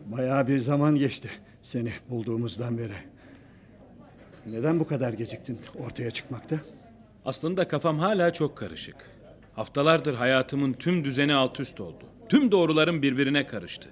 [0.07, 1.31] Bayağı bir zaman geçti
[1.63, 2.93] seni bulduğumuzdan beri.
[4.47, 6.57] Neden bu kadar geciktin ortaya çıkmakta?
[7.25, 8.97] Aslında kafam hala çok karışık.
[9.53, 12.05] Haftalardır hayatımın tüm düzeni alt üst oldu.
[12.29, 13.89] Tüm doğrularım birbirine karıştı.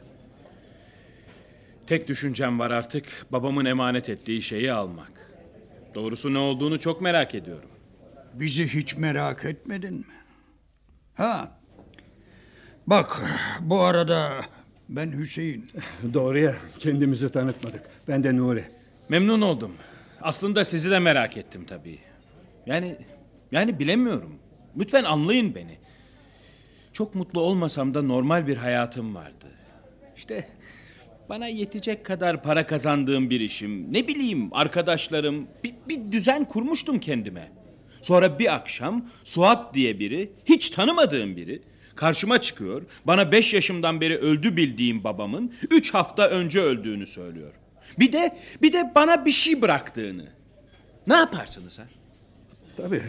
[1.92, 5.12] Tek düşüncem var artık babamın emanet ettiği şeyi almak.
[5.94, 7.68] Doğrusu ne olduğunu çok merak ediyorum.
[8.34, 10.14] Bizi hiç merak etmedin mi?
[11.14, 11.58] Ha.
[12.86, 13.22] Bak
[13.60, 14.30] bu arada
[14.88, 15.66] ben Hüseyin.
[16.14, 17.82] Doğru ya kendimizi tanıtmadık.
[18.08, 18.64] Ben de Nuri.
[19.08, 19.72] Memnun oldum.
[20.20, 21.98] Aslında sizi de merak ettim tabii.
[22.66, 22.96] Yani
[23.50, 24.38] yani bilemiyorum.
[24.76, 25.78] Lütfen anlayın beni.
[26.92, 29.46] Çok mutlu olmasam da normal bir hayatım vardı.
[30.16, 30.48] İşte
[31.32, 37.52] bana yetecek kadar para kazandığım bir işim, ne bileyim arkadaşlarım, bir, bir düzen kurmuştum kendime.
[38.00, 41.62] Sonra bir akşam Suat diye biri, hiç tanımadığım biri
[41.94, 42.82] karşıma çıkıyor.
[43.04, 47.52] Bana beş yaşımdan beri öldü bildiğim babamın üç hafta önce öldüğünü söylüyor.
[47.98, 50.26] Bir de bir de bana bir şey bıraktığını.
[51.06, 51.84] Ne yaparsınız ha?
[52.76, 53.02] Tabii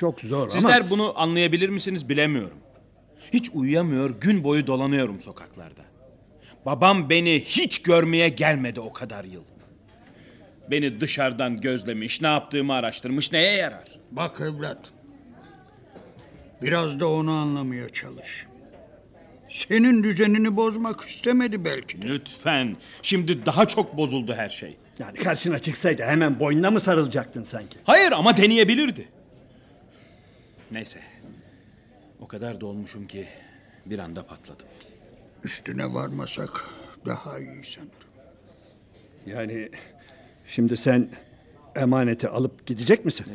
[0.00, 0.90] çok zor Sizler ama...
[0.90, 2.58] bunu anlayabilir misiniz bilemiyorum.
[3.32, 5.89] Hiç uyuyamıyor, gün boyu dolanıyorum sokaklarda.
[6.66, 9.44] Babam beni hiç görmeye gelmedi o kadar yıl.
[10.70, 13.84] Beni dışarıdan gözlemiş, ne yaptığımı araştırmış, neye yarar?
[14.10, 14.90] Bak evlat.
[16.62, 18.46] Biraz da onu anlamaya çalış.
[19.48, 22.08] Senin düzenini bozmak istemedi belki de.
[22.08, 24.76] Lütfen, şimdi daha çok bozuldu her şey.
[24.98, 27.78] Yani karşına çıksaydı hemen boynuna mı sarılacaktın sanki?
[27.84, 29.08] Hayır ama deneyebilirdi.
[30.72, 31.00] Neyse,
[32.20, 33.26] o kadar dolmuşum ki
[33.86, 34.66] bir anda patladım.
[35.44, 36.66] Üstüne varmasak
[37.06, 37.90] daha iyi sanırım.
[39.26, 39.68] Yani
[40.46, 41.08] şimdi sen
[41.76, 43.26] emaneti alıp gidecek misin?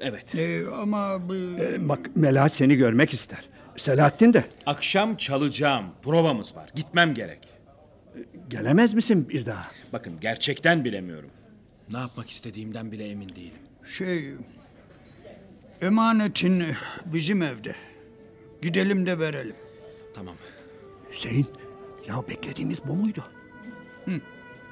[0.00, 1.34] Evet, Ee, ama bu...
[1.34, 3.44] Ee, bak Melahat seni görmek ister.
[3.76, 4.44] Selahattin de.
[4.66, 7.48] akşam çalacağım, provamız var, gitmem gerek.
[8.48, 9.66] Gelemez misin bir daha?
[9.92, 11.30] Bakın gerçekten bilemiyorum.
[11.92, 13.58] Ne yapmak istediğimden bile emin değilim.
[13.96, 14.34] Şey...
[15.82, 16.64] Emanetin
[17.06, 17.74] bizim evde.
[18.62, 19.56] Gidelim de verelim.
[20.14, 20.34] Tamam.
[21.12, 21.46] Hüseyin,
[22.08, 23.24] ya beklediğimiz bu muydu?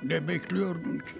[0.03, 1.15] Ne bekliyordun ki?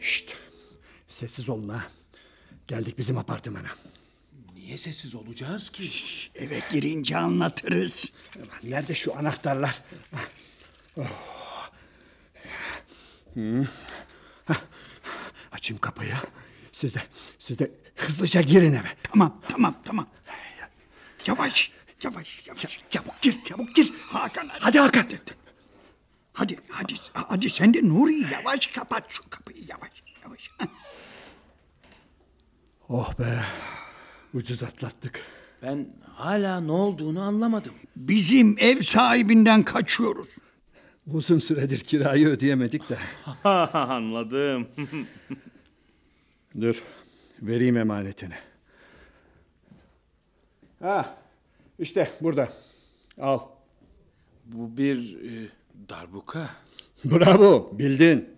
[0.00, 0.32] Şşt,
[1.08, 1.86] sessiz olun ha.
[2.68, 3.68] Geldik bizim apartmana.
[4.54, 5.90] Niye sessiz olacağız ki?
[6.34, 8.12] Eve girince anlatırız.
[8.62, 9.82] Nerede şu anahtarlar?
[10.96, 11.70] Oh.
[13.34, 13.68] Hı.
[14.44, 14.60] Hah.
[15.52, 16.14] Açayım kapıyı.
[16.72, 17.00] Siz de,
[17.38, 18.88] siz de hızlıca girin eve.
[19.02, 20.06] Tamam, tamam, tamam.
[21.26, 22.64] Yavaş, yavaş, yavaş.
[22.64, 23.92] Ç- çabuk gir, çabuk gir.
[24.06, 24.60] Hakan hadi.
[24.64, 25.06] Hadi Hakan.
[26.32, 29.90] Hadi, hadi, hadi sen de Nuri yavaş kapat şu kapıyı yavaş,
[30.24, 30.50] yavaş.
[32.88, 33.44] Oh be,
[34.34, 35.20] ucuz atlattık.
[35.62, 37.74] Ben hala ne olduğunu anlamadım.
[37.96, 40.36] Bizim ev sahibinden kaçıyoruz.
[41.06, 42.98] Uzun süredir kirayı ödeyemedik de.
[43.72, 44.68] Anladım.
[46.60, 46.82] Dur,
[47.42, 48.34] vereyim emanetini.
[50.80, 51.16] Ha,
[51.78, 52.52] işte burada.
[53.20, 53.38] Al.
[54.46, 55.48] Bu bir e,
[55.88, 56.50] darbuka.
[57.04, 58.28] Bravo, bildin.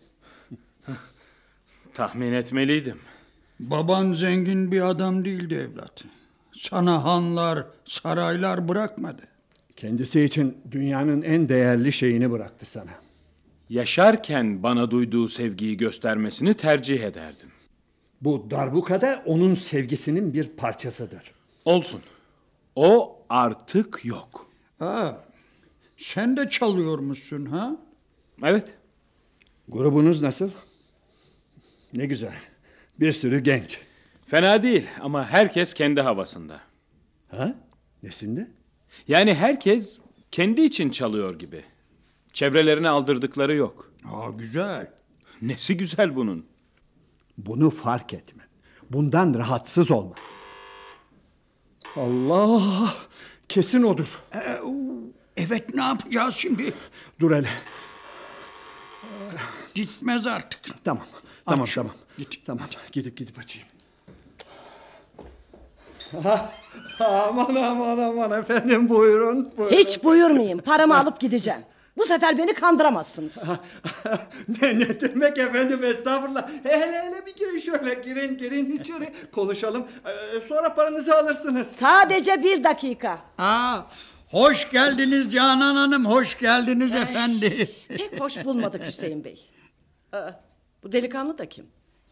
[1.95, 2.99] Tahmin etmeliydim.
[3.61, 6.05] Baban zengin bir adam değildi evlat.
[6.53, 9.23] Sana hanlar, saraylar bırakmadı.
[9.77, 12.91] Kendisi için dünyanın en değerli şeyini bıraktı sana.
[13.69, 17.49] Yaşarken bana duyduğu sevgiyi göstermesini tercih ederdim.
[18.21, 21.23] Bu darbuka da onun sevgisinin bir parçasıdır.
[21.65, 22.01] Olsun.
[22.77, 24.51] O artık yok.
[24.79, 25.25] Ha,
[25.97, 27.77] sen de çalıyormuşsun ha?
[28.43, 28.65] Evet.
[29.69, 30.51] Grubunuz nasıl?
[31.93, 32.37] Ne güzel.
[33.01, 33.81] Bir sürü genç.
[34.27, 36.61] Fena değil ama herkes kendi havasında.
[37.29, 37.55] Ha?
[38.03, 38.56] Nesinde?
[39.09, 39.99] Yani herkes
[40.31, 41.65] kendi için çalıyor gibi.
[42.33, 43.93] Çevrelerine aldırdıkları yok.
[44.05, 44.91] Ha güzel.
[45.43, 46.47] Nesi güzel bunun?
[47.39, 48.43] Bunu fark etme.
[48.91, 50.15] Bundan rahatsız olma.
[51.97, 52.95] Allah!
[53.49, 54.09] Kesin odur.
[54.35, 54.59] Ee,
[55.37, 56.73] evet ne yapacağız şimdi?
[57.21, 57.49] Dur hele.
[59.75, 60.85] Gitmez artık.
[60.85, 61.07] Tamam.
[61.45, 61.75] Tamam Aç.
[61.75, 61.95] tamam.
[62.19, 62.47] Git.
[62.47, 62.67] Tamam.
[62.93, 63.69] Gidip gidip açayım.
[67.01, 69.53] Aman aman aman efendim buyurun.
[69.57, 69.77] buyurun.
[69.77, 70.59] Hiç buyurmayayım.
[70.59, 71.61] Paramı alıp gideceğim.
[71.97, 73.45] Bu sefer beni kandıramazsınız.
[74.63, 76.49] ne, ne demek efendim estağfurullah.
[76.63, 79.87] Hele hele bir girin şöyle girin girin içeri konuşalım.
[80.07, 81.69] Ee, sonra paranızı alırsınız.
[81.69, 83.19] Sadece bir dakika.
[83.39, 83.79] Aa,
[84.31, 87.71] hoş geldiniz Canan Hanım, hoş geldiniz efendi.
[87.89, 89.51] Pek hoş bulmadık Hüseyin Bey.
[90.13, 90.31] Aa,
[90.83, 91.67] bu delikanlı da kim?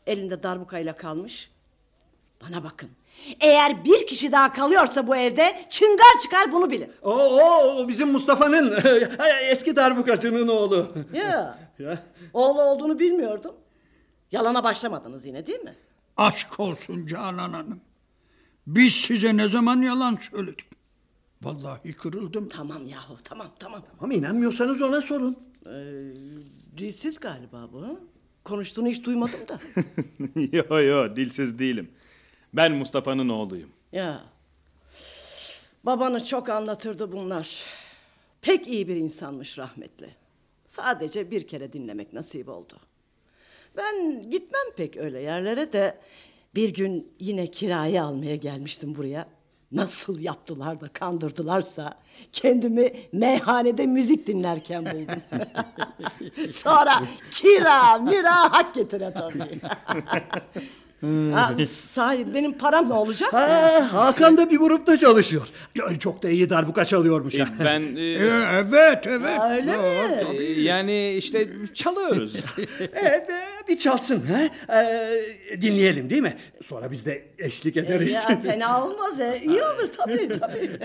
[0.07, 1.51] Elinde darbukayla kalmış.
[2.43, 2.91] Bana bakın.
[3.41, 6.91] Eğer bir kişi daha kalıyorsa bu evde çıngar çıkar bunu bilin.
[7.03, 8.75] O, o, bizim Mustafa'nın
[9.51, 10.87] eski darbukacının oğlu.
[11.13, 11.99] Ya, Ya.
[12.33, 13.55] oğlu olduğunu bilmiyordum.
[14.33, 15.75] Yalana başlamadınız yine değil mi?
[16.17, 17.81] Aşk olsun Canan Hanım.
[18.67, 20.65] Biz size ne zaman yalan söyledik?
[21.43, 22.49] Vallahi kırıldım.
[22.49, 23.83] Tamam yahu tamam tamam.
[24.01, 25.39] Ama inanmıyorsanız ona sorun.
[25.67, 25.71] Ee,
[26.79, 28.01] dilsiz galiba bu.
[28.45, 29.59] Konuştuğunu hiç duymadım da.
[30.57, 31.91] yo yo dilsiz değilim.
[32.55, 33.71] Ben Mustafa'nın oğluyum.
[33.93, 34.25] Ya.
[35.85, 37.65] Babanı çok anlatırdı bunlar.
[38.43, 40.09] Pek iyi bir insanmış rahmetli.
[40.67, 42.81] Sadece bir kere dinlemek nasip oldu.
[43.77, 45.99] Ben gitmem pek öyle yerlere de
[46.55, 49.29] bir gün yine kiraya almaya gelmiştim buraya.
[49.73, 51.99] Nasıl yaptılar da kandırdılarsa
[52.33, 55.23] kendimi meyhanede müzik dinlerken buldum.
[56.51, 59.61] Sonra kira mira hak getire tabii.
[61.35, 63.33] ha, sahi benim param ne olacak?
[63.33, 65.49] Ha, Hakan da bir grupta çalışıyor.
[65.75, 67.35] Ya, çok da iyi darbuka çalıyormuş.
[67.35, 67.49] E, ha.
[67.65, 68.19] Ben e, Ee,
[68.55, 69.39] evet, evet.
[69.51, 70.37] Öyle Ya, mi?
[70.39, 72.37] e, yani işte çalıyoruz.
[72.95, 73.31] Evet,
[73.65, 74.23] e, bir çalsın.
[74.27, 74.41] Ha?
[74.81, 76.37] Ee, dinleyelim değil mi?
[76.63, 78.13] Sonra biz de eşlik ederiz.
[78.13, 79.41] Ya fena olmaz e.
[79.45, 80.71] İyi olur tabii tabii.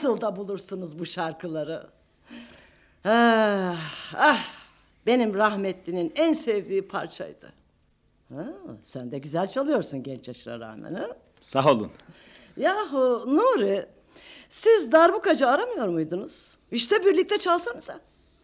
[0.00, 1.86] nasıl da bulursunuz bu şarkıları?
[3.04, 3.76] Ah,
[4.16, 4.44] ah,
[5.06, 7.52] benim rahmetlinin en sevdiği parçaydı.
[8.34, 8.46] Ha,
[8.82, 10.94] sen de güzel çalıyorsun genç yaşına rağmen.
[10.94, 11.06] Ha?
[11.40, 11.90] Sağ olun.
[12.56, 13.86] Yahu Nuri,
[14.48, 16.54] siz darbukacı aramıyor muydunuz?
[16.72, 18.00] İşte birlikte çalsanıza.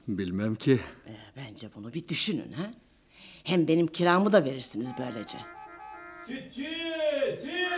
[0.08, 0.80] Bilmem ki.
[1.06, 2.70] Ee, bence bunu bir düşünün ha.
[3.44, 5.38] Hem benim kiramı da verirsiniz böylece.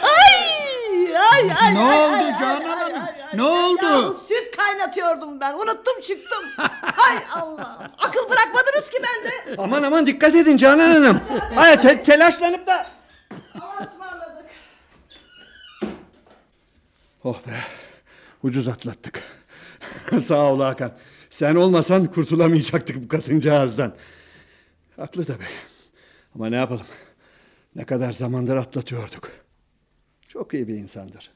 [0.02, 0.57] Ay,
[1.16, 2.94] ay, ay, Ne ay, oldu ay, ay, Canan ay, Hanım?
[3.02, 3.48] ay, ay, Ne ay.
[3.48, 3.84] oldu?
[3.84, 5.52] Yahu süt kaynatıyordum ben.
[5.54, 6.44] Unuttum çıktım.
[6.96, 7.90] Hay Allah.
[7.98, 9.62] Akıl bırakmadınız ki bende.
[9.62, 11.20] Aman aman dikkat edin Canan Hanım.
[11.54, 12.86] Hayır te- telaşlanıp da.
[13.60, 14.46] Allah'a ısmarladık.
[17.24, 17.60] Oh be.
[18.42, 19.22] Ucuz atlattık.
[20.22, 20.92] Sağ ol Hakan.
[21.30, 23.94] Sen olmasan kurtulamayacaktık bu kadıncağızdan.
[24.96, 25.44] Haklı tabii.
[26.34, 26.86] Ama ne yapalım?
[27.76, 29.30] Ne kadar zamandır atlatıyorduk.
[30.28, 31.30] Çok iyi bir insandır.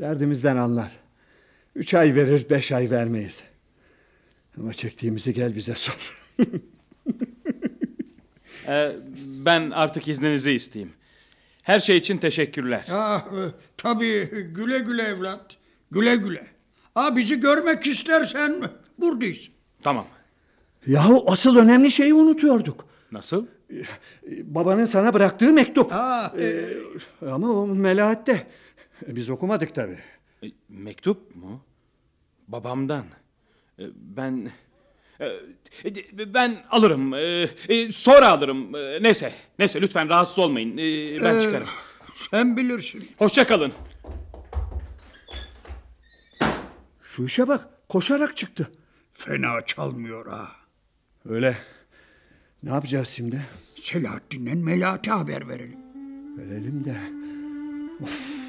[0.00, 0.92] Derdimizden anlar.
[1.74, 3.44] Üç ay verir, beş ay vermeyiz.
[4.58, 6.18] Ama çektiğimizi gel bize sor.
[8.68, 8.96] E,
[9.44, 10.92] ben artık izninizi isteyeyim.
[11.62, 12.86] Her şey için teşekkürler.
[12.90, 13.24] Ah,
[13.76, 15.56] tabii güle güle evlat.
[15.90, 16.46] Güle güle.
[16.94, 19.48] Aa, bizi görmek istersen buradayız.
[19.82, 20.06] Tamam.
[20.86, 22.86] Yahu asıl önemli şeyi unutuyorduk.
[23.12, 23.46] Nasıl?
[24.26, 25.92] Babanın sana bıraktığı mektup.
[25.92, 26.74] Aa, e,
[27.30, 28.46] Ama o Melahat'te.
[29.06, 29.98] Biz okumadık tabii.
[30.42, 31.60] E, mektup mu?
[32.48, 33.04] Babamdan.
[33.78, 34.50] E, ben...
[35.20, 35.26] e,
[35.84, 37.10] e, ben alırım.
[37.92, 38.72] sonra alırım.
[39.02, 39.32] Neyse.
[39.58, 40.76] Neyse lütfen rahatsız olmayın.
[41.24, 41.68] Ben e, çıkarım.
[42.14, 43.10] Sen bilirsin.
[43.18, 43.72] Hoşça kalın.
[47.02, 48.72] Şu işe bak koşarak çıktı.
[49.10, 50.48] Fena çalmıyor ha.
[51.24, 51.56] Öyle.
[52.62, 53.42] Ne yapacağız şimdi?
[53.74, 55.78] Selahattin'le Melahat'e haber verelim.
[56.38, 56.96] Verelim de.
[58.00, 58.41] Geçti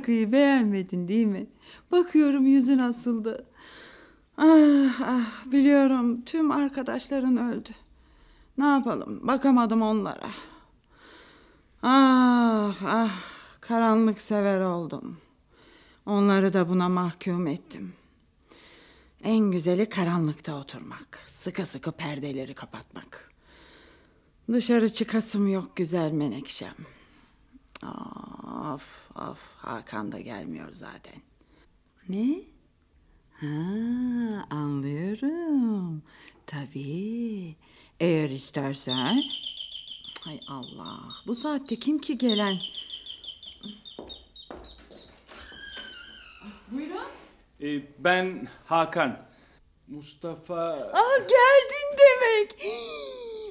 [0.00, 1.46] şarkıyı beğenmedin değil mi?
[1.92, 3.46] Bakıyorum yüzün asıldı.
[4.36, 7.70] Ah ah biliyorum tüm arkadaşların öldü.
[8.58, 10.30] Ne yapalım bakamadım onlara.
[11.82, 13.22] Ah ah
[13.60, 15.18] karanlık sever oldum.
[16.06, 17.92] Onları da buna mahkum ettim.
[19.22, 21.18] En güzeli karanlıkta oturmak.
[21.26, 23.30] Sıkı sıkı perdeleri kapatmak.
[24.52, 26.74] Dışarı çıkasım yok güzel menekşem.
[28.70, 31.22] Of of Hakan da gelmiyor zaten.
[32.08, 32.40] Ne?
[33.40, 33.46] Ha
[34.50, 36.02] anlıyorum.
[36.46, 37.56] Tabii.
[38.00, 39.22] Eğer istersen.
[40.24, 41.00] Hay Allah.
[41.26, 42.56] Bu saatte kim ki gelen?
[46.70, 47.08] Buyurun.
[47.62, 49.18] Ee, ben Hakan.
[49.88, 50.90] Mustafa...
[50.92, 52.66] Ah geldin demek.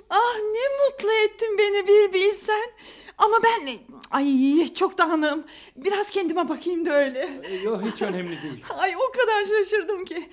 [0.09, 2.72] Ah ne mutlu ettin beni bir bilsen.
[3.20, 3.80] Ama ben
[4.11, 5.43] ay çok dağınığım.
[5.76, 7.41] Biraz kendime bakayım da öyle.
[7.63, 8.63] Yok hiç önemli değil.
[8.78, 10.30] Ay o kadar şaşırdım ki.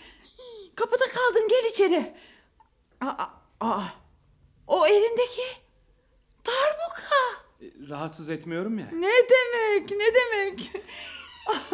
[0.74, 2.14] Kapıda kaldın gel içeri.
[3.00, 3.26] Aa,
[3.60, 3.82] aa,
[4.66, 5.42] o elindeki
[6.46, 7.16] darbuka.
[7.62, 8.86] Ee, Rahatsız etmiyorum ya.
[8.92, 10.70] Ne demek ne demek.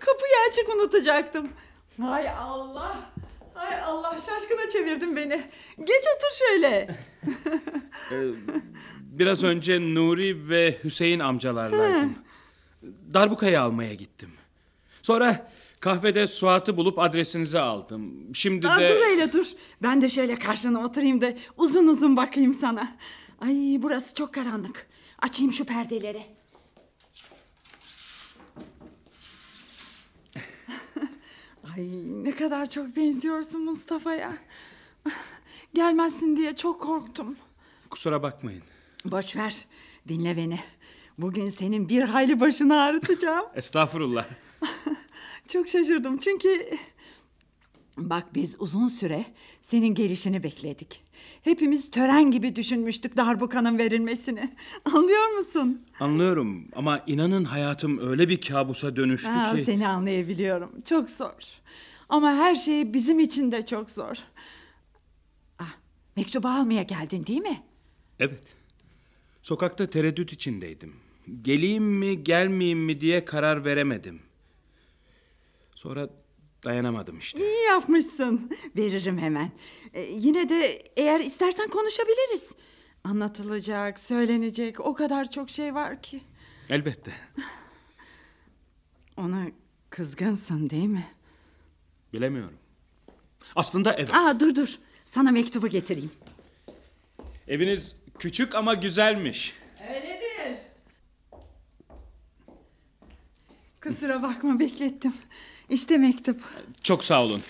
[0.00, 1.48] Kapıyı açık unutacaktım.
[2.00, 2.96] Hay Allah.
[3.54, 5.50] Hay Allah şaşkına çevirdin beni.
[5.78, 6.88] Geç otur şöyle.
[9.18, 12.14] Biraz önce Nuri ve Hüseyin amcalarlaydım.
[13.14, 14.30] Darbukayı almaya gittim.
[15.02, 15.50] Sonra
[15.80, 18.34] kahvede Suat'ı bulup adresinizi aldım.
[18.34, 18.88] Şimdi Aa, de...
[18.88, 19.46] dur öyle dur.
[19.82, 22.96] Ben de şöyle karşına oturayım da uzun uzun bakayım sana.
[23.40, 24.86] Ay burası çok karanlık.
[25.18, 26.22] Açayım şu perdeleri.
[31.76, 34.36] Ay ne kadar çok benziyorsun Mustafa'ya.
[35.74, 37.36] Gelmezsin diye çok korktum.
[37.90, 38.62] Kusura bakmayın.
[39.04, 39.64] Boş ver.
[40.08, 40.60] Dinle beni.
[41.18, 43.46] Bugün senin bir hayli başını ağrıtacağım.
[43.54, 44.26] Estağfurullah.
[45.48, 46.70] Çok şaşırdım çünkü...
[47.98, 49.24] Bak biz uzun süre
[49.60, 51.02] senin gelişini bekledik.
[51.42, 54.56] Hepimiz tören gibi düşünmüştük darbukanın verilmesini.
[54.94, 55.86] Anlıyor musun?
[56.00, 59.64] Anlıyorum ama inanın hayatım öyle bir kabusa dönüştü Aa, ki...
[59.64, 60.80] seni anlayabiliyorum.
[60.84, 61.34] Çok zor.
[62.08, 64.16] Ama her şey bizim için de çok zor.
[65.58, 65.74] Ah,
[66.16, 67.62] mektubu almaya geldin değil mi?
[68.20, 68.63] Evet.
[69.44, 70.96] Sokakta tereddüt içindeydim.
[71.42, 74.22] Geleyim mi gelmeyeyim mi diye karar veremedim.
[75.74, 76.08] Sonra
[76.64, 77.38] dayanamadım işte.
[77.38, 78.50] İyi yapmışsın.
[78.76, 79.50] Veririm hemen.
[79.92, 82.52] Ee, yine de eğer istersen konuşabiliriz.
[83.04, 86.20] Anlatılacak, söylenecek o kadar çok şey var ki.
[86.70, 87.12] Elbette.
[89.16, 89.46] Ona
[89.90, 91.06] kızgınsın değil mi?
[92.12, 92.58] Bilemiyorum.
[93.56, 94.14] Aslında evet.
[94.14, 94.78] Aa dur dur.
[95.04, 96.10] Sana mektubu getireyim.
[97.48, 99.54] Eviniz küçük ama güzelmiş.
[99.88, 100.58] Öyledir.
[103.82, 105.14] Kusura bakma beklettim.
[105.68, 106.40] İşte mektup.
[106.82, 107.40] Çok sağ olun.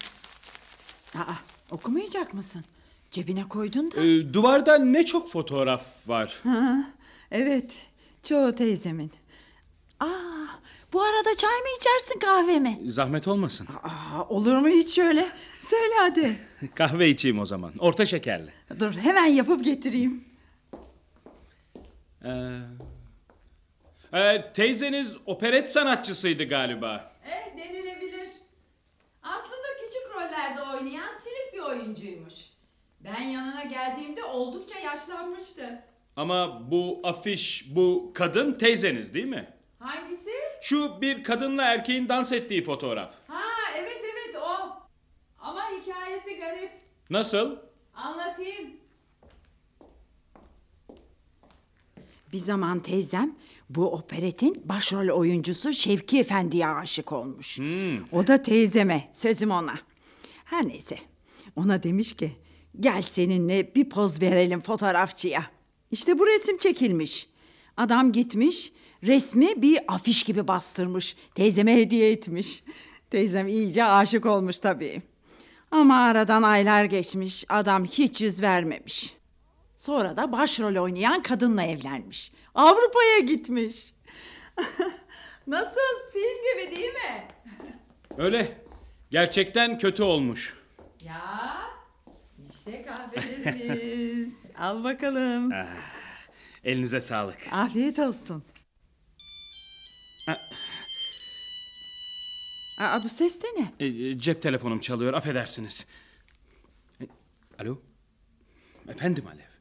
[1.15, 1.35] Aa,
[1.71, 2.65] okumayacak mısın?
[3.11, 4.01] Cebine koydun da.
[4.05, 6.41] Ee, duvarda ne çok fotoğraf var.
[6.43, 6.77] Ha,
[7.31, 7.77] evet.
[8.23, 9.13] Çoğu teyzemin.
[10.01, 10.07] Aa,
[10.93, 12.79] bu arada çay mı içersin kahve mi?
[12.87, 13.69] Zahmet olmasın.
[13.83, 15.29] Aa, olur mu hiç şöyle?
[15.61, 16.37] Söyle hadi.
[16.75, 17.73] Kahve içeyim o zaman.
[17.79, 18.51] Orta şekerli.
[18.81, 20.25] Dur hemen yapıp getireyim.
[22.25, 22.59] Ee,
[24.21, 27.13] e, teyzeniz operet sanatçısıydı galiba.
[27.27, 28.29] Eh denilebilir.
[29.23, 32.35] Aslında küçük rollerde oynayan silik bir oyuncuymuş.
[33.01, 35.83] Ben yanına geldiğimde oldukça yaşlanmıştı.
[36.17, 39.49] Ama bu afiş, bu kadın teyzeniz değil mi?
[39.79, 40.31] Hangisi?
[40.61, 43.13] Şu bir kadınla erkeğin dans ettiği fotoğraf.
[43.29, 43.43] Ha
[43.79, 44.77] evet evet o.
[45.39, 46.73] Ama hikayesi garip.
[47.11, 47.57] Nasıl?
[47.95, 48.74] Anlatayım.
[52.35, 53.35] Bir zaman teyzem
[53.71, 57.59] Bu operetin başrol oyuncusu Şevki Efendi'ye aşık olmuş.
[58.13, 59.75] O da teyzeme, sözüm ona.
[60.45, 60.97] Her neyse,
[61.57, 62.33] ona demiş ki
[62.81, 65.47] gel seninle bir poz verelim fotoğrafçıya.
[65.91, 67.29] İşte bu resim çekilmiş.
[67.77, 68.73] Adam gitmiş,
[69.03, 71.17] resmi bir afiş gibi bastırmış.
[71.35, 72.65] Teyzeme hediye etmiş.
[73.11, 75.03] Teyzem iyice aşık olmuş tabii.
[75.71, 79.15] Ama aradan aylar geçmiş, adam hiç yüz vermemiş.
[79.85, 82.33] Sonra da başrol oynayan kadınla evlenmiş.
[82.55, 83.95] Avrupa'ya gitmiş.
[85.47, 86.11] Nasıl?
[86.13, 87.29] Film gibi değil mi?
[88.19, 88.59] Öyle.
[89.11, 90.57] Gerçekten kötü olmuş.
[91.03, 91.61] Ya
[92.51, 94.39] işte kahvelerimiz.
[94.59, 95.53] Al bakalım.
[96.65, 97.39] Elinize sağlık.
[97.53, 98.45] Afiyet olsun.
[100.27, 100.37] Ha.
[102.81, 103.73] Aa, bu ses de ne?
[103.81, 105.87] E, e, cep telefonum çalıyor affedersiniz.
[107.01, 107.05] E,
[107.59, 107.79] alo?
[108.89, 109.54] Efendim Alev.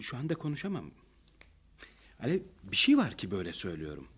[0.00, 0.90] Şu anda konuşamam.
[2.20, 4.08] Alev bir şey var ki böyle söylüyorum.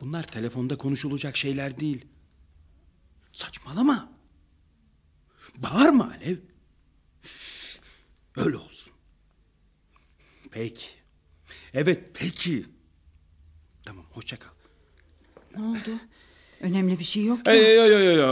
[0.00, 2.04] Bunlar telefonda konuşulacak şeyler değil.
[3.32, 4.12] Saçmalama.
[5.56, 6.36] Bağırma Alev.
[8.36, 8.92] Öyle olsun.
[10.50, 10.86] Peki.
[11.74, 12.64] Evet peki.
[13.84, 14.50] Tamam hoşça kal.
[15.56, 16.00] Ne oldu?
[16.60, 17.74] Önemli bir şey yok Yo ya.
[17.74, 18.26] yo yo yo yo,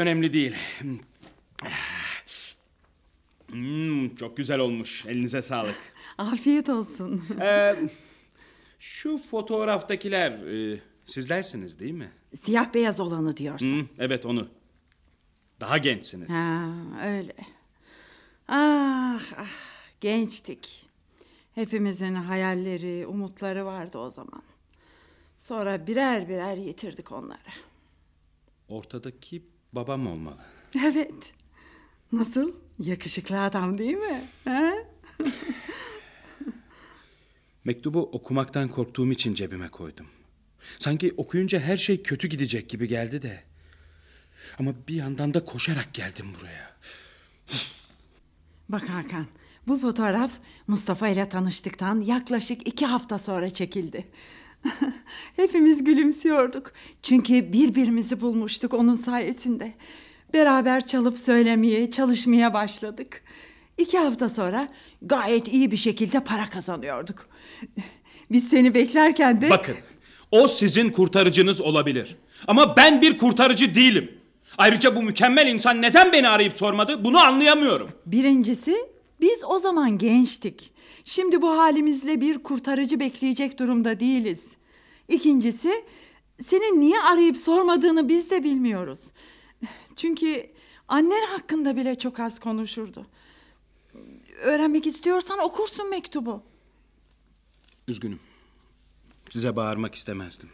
[0.00, 0.54] önemli değil.
[3.50, 5.06] Hmm, çok güzel olmuş.
[5.06, 5.94] Elinize sağlık.
[6.18, 7.24] Afiyet olsun.
[7.40, 7.76] Ee,
[8.78, 12.10] şu fotoğraftakiler e, sizlersiniz değil mi?
[12.40, 13.80] Siyah beyaz olanı diyorsun.
[13.80, 14.48] Hı, evet onu.
[15.60, 16.30] Daha gençsiniz.
[16.30, 16.68] Ha,
[17.04, 17.34] öyle.
[18.48, 19.48] Ah, ah,
[20.00, 20.88] gençtik.
[21.54, 24.42] Hepimizin hayalleri, umutları vardı o zaman.
[25.38, 27.38] Sonra birer birer yitirdik onları.
[28.68, 29.42] Ortadaki
[29.72, 30.40] babam olmalı.
[30.84, 31.32] Evet.
[32.12, 32.52] Nasıl?
[32.78, 34.20] Yakışıklı adam değil mi?
[37.64, 40.06] Mektubu okumaktan korktuğum için cebime koydum.
[40.78, 43.42] Sanki okuyunca her şey kötü gidecek gibi geldi de.
[44.58, 46.76] Ama bir yandan da koşarak geldim buraya.
[48.68, 49.26] Bak Hakan,
[49.66, 50.30] bu fotoğraf
[50.66, 54.08] Mustafa ile tanıştıktan yaklaşık iki hafta sonra çekildi.
[55.36, 56.72] Hepimiz gülümsüyorduk.
[57.02, 59.74] Çünkü birbirimizi bulmuştuk onun sayesinde.
[60.32, 63.22] Beraber çalıp söylemeye, çalışmaya başladık.
[63.78, 64.68] İki hafta sonra
[65.02, 67.28] gayet iyi bir şekilde para kazanıyorduk.
[68.30, 69.50] Biz seni beklerken de...
[69.50, 69.74] Bakın,
[70.30, 72.16] o sizin kurtarıcınız olabilir.
[72.46, 74.18] Ama ben bir kurtarıcı değilim.
[74.58, 77.88] Ayrıca bu mükemmel insan neden beni arayıp sormadı bunu anlayamıyorum.
[78.06, 78.76] Birincisi
[79.20, 80.70] biz o zaman gençtik.
[81.04, 84.50] Şimdi bu halimizle bir kurtarıcı bekleyecek durumda değiliz.
[85.08, 85.84] İkincisi
[86.40, 89.00] senin niye arayıp sormadığını biz de bilmiyoruz.
[89.98, 90.50] Çünkü
[90.88, 93.06] annen hakkında bile çok az konuşurdu.
[94.42, 96.42] Öğrenmek istiyorsan okursun mektubu.
[97.88, 98.20] Üzgünüm.
[99.30, 100.48] Size bağırmak istemezdim.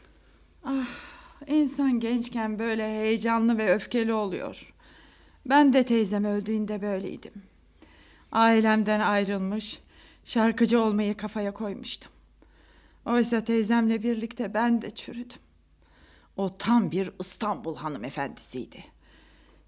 [0.64, 0.86] Ah,
[1.46, 4.74] insan gençken böyle heyecanlı ve öfkeli oluyor.
[5.46, 7.32] Ben de teyzem öldüğünde böyleydim.
[8.32, 9.80] Ailemden ayrılmış,
[10.24, 12.12] şarkıcı olmayı kafaya koymuştum.
[13.06, 15.38] Oysa teyzemle birlikte ben de çürüdüm.
[16.36, 18.93] O tam bir İstanbul hanımefendisiydi.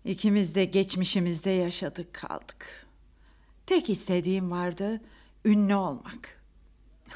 [0.07, 2.87] İkimiz de geçmişimizde yaşadık kaldık.
[3.67, 5.01] Tek istediğim vardı,
[5.45, 6.41] ünlü olmak.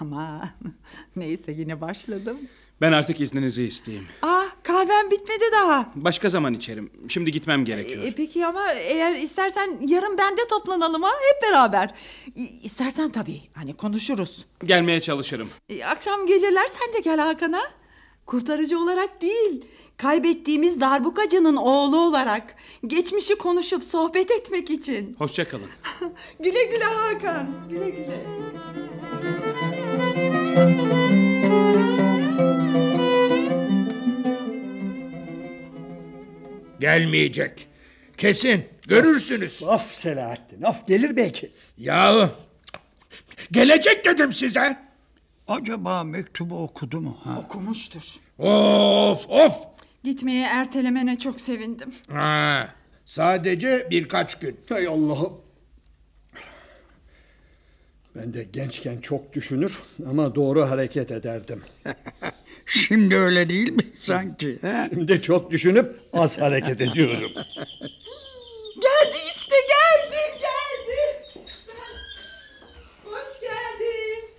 [0.01, 0.51] Ama
[1.17, 2.39] neyse yine başladım.
[2.81, 4.07] Ben artık izninizi isteyeyim.
[4.23, 5.93] Ah kahvem bitmedi daha.
[5.95, 6.91] Başka zaman içerim.
[7.09, 8.05] Şimdi gitmem gerekiyor.
[8.05, 11.95] E, peki ama eğer istersen yarın bende toplanalım ha hep beraber.
[12.37, 14.45] İ- İstersen tabii hani konuşuruz.
[14.65, 15.51] Gelmeye çalışırım.
[15.69, 17.63] E, akşam gelirler sen de gel Hakan'a.
[18.31, 19.65] Kurtarıcı olarak değil.
[19.97, 22.55] Kaybettiğimiz darbukacının oğlu olarak.
[22.87, 25.15] Geçmişi konuşup sohbet etmek için.
[25.19, 25.67] Hoşça kalın.
[26.41, 27.49] güle güle Hakan.
[27.71, 28.27] Güle güle.
[36.81, 37.69] Gelmeyecek.
[38.17, 38.65] Kesin.
[38.89, 39.63] Görürsünüz.
[39.63, 41.53] Of Selahattin of gelir belki.
[41.79, 42.29] Yahu.
[43.53, 44.90] Gelecek dedim size.
[45.51, 47.19] Acaba mektubu okudu mu?
[47.25, 47.39] Ha?
[47.39, 48.03] Okumuştur.
[48.39, 49.59] Of of.
[50.05, 51.95] Gitmeye ertelemene çok sevindim.
[52.13, 52.75] Ha,
[53.05, 54.61] sadece birkaç gün.
[54.69, 55.41] Hay Allah'ım.
[58.17, 59.79] Ben de gençken çok düşünür
[60.11, 61.63] ama doğru hareket ederdim.
[62.67, 64.59] Şimdi öyle değil mi sanki?
[64.63, 64.87] Ha?
[64.91, 67.31] Şimdi çok düşünüp az hareket ediyorum.
[68.81, 71.25] Geldi işte geldi geldi.
[73.05, 74.31] Hoş geldin.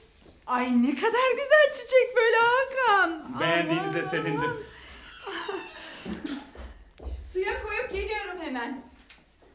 [0.52, 3.40] Ay ne kadar güzel çiçek böyle Hakan.
[3.40, 4.10] Beğendiğinize Aman.
[4.10, 4.52] sevindim.
[7.26, 8.82] Suya koyup geliyorum hemen.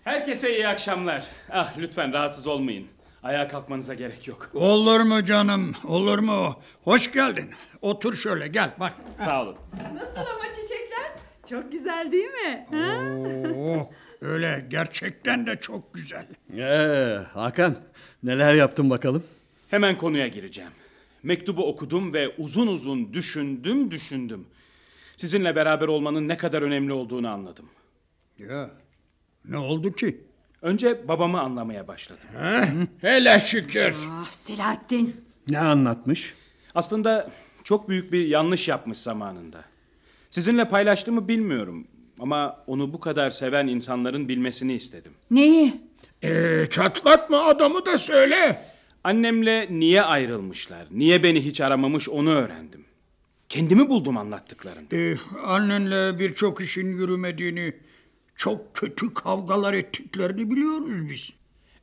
[0.05, 1.27] Herkese iyi akşamlar.
[1.51, 2.87] Ah lütfen rahatsız olmayın.
[3.23, 4.51] Ayağa kalkmanıza gerek yok.
[4.55, 5.75] Olur mu canım?
[5.85, 6.61] Olur mu?
[6.85, 7.51] Hoş geldin.
[7.83, 8.93] Otur şöyle gel bak.
[9.19, 9.57] Sağ olun.
[9.95, 11.11] Nasıl ama çiçekler?
[11.51, 12.67] Çok güzel değil mi?
[12.71, 13.03] Ha?
[13.57, 13.91] Oo,
[14.21, 16.27] öyle gerçekten de çok güzel.
[16.59, 17.77] Ee, Hakan
[18.23, 19.25] neler yaptın bakalım?
[19.71, 20.71] Hemen konuya gireceğim.
[21.27, 24.47] Mektubu okudum ve uzun uzun düşündüm düşündüm.
[25.17, 27.67] Sizinle beraber olmanın ne kadar önemli olduğunu anladım.
[28.39, 28.71] Ya
[29.49, 30.21] ne oldu ki?
[30.63, 32.23] Önce babamı anlamaya başladım.
[33.01, 33.97] Hele şükür.
[34.11, 35.17] Ah Selahattin.
[35.49, 36.35] Ne anlatmış?
[36.75, 37.31] Aslında
[37.65, 39.65] çok büyük bir yanlış yapmış zamanında.
[40.31, 41.87] Sizinle paylaştığımı bilmiyorum
[42.21, 45.13] ama onu bu kadar seven insanların bilmesini istedim.
[45.31, 45.81] Neyi?
[46.23, 48.63] Ee, çatlatma adamı da söyle.
[49.07, 52.85] Annemle niye ayrılmışlar, niye beni hiç aramamış onu öğrendim.
[53.49, 54.97] Kendimi buldum anlattıklarında.
[54.97, 57.73] Ee, annenle birçok işin yürümediğini,
[58.37, 61.33] çok kötü kavgalar ettiklerini biliyoruz biz.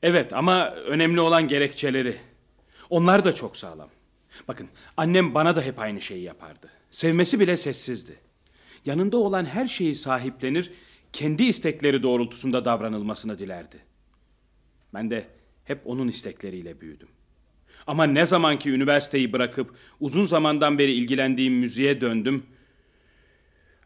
[0.02, 2.18] Evet ama önemli olan gerekçeleri.
[2.90, 3.90] Onlar da çok sağlam.
[4.48, 6.70] Bakın annem bana da hep aynı şeyi yapardı.
[6.92, 8.20] Sevmesi bile sessizdi.
[8.86, 10.72] Yanında olan her şeyi sahiplenir,
[11.14, 13.78] kendi istekleri doğrultusunda davranılmasını dilerdi.
[14.94, 15.28] Ben de
[15.66, 17.08] hep onun istekleriyle büyüdüm.
[17.88, 22.44] Ama ne zaman ki üniversiteyi bırakıp uzun zamandan beri ilgilendiğim müziğe döndüm,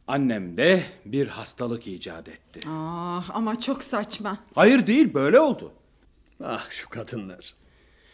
[0.07, 2.59] annem de bir hastalık icat etti.
[2.67, 4.37] Ah ama çok saçma.
[4.55, 5.73] Hayır değil, böyle oldu.
[6.43, 7.53] Ah şu kadınlar.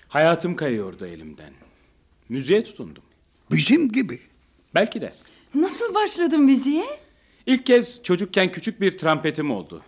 [0.08, 1.54] Hayatım kayıyordu elimden.
[2.30, 3.04] Müziğe tutundum.
[3.52, 4.20] Bizim gibi.
[4.76, 5.14] Belki de.
[5.56, 6.86] Nasıl başladın müziğe?
[7.46, 9.82] İlk kez çocukken küçük bir trampetim oldu.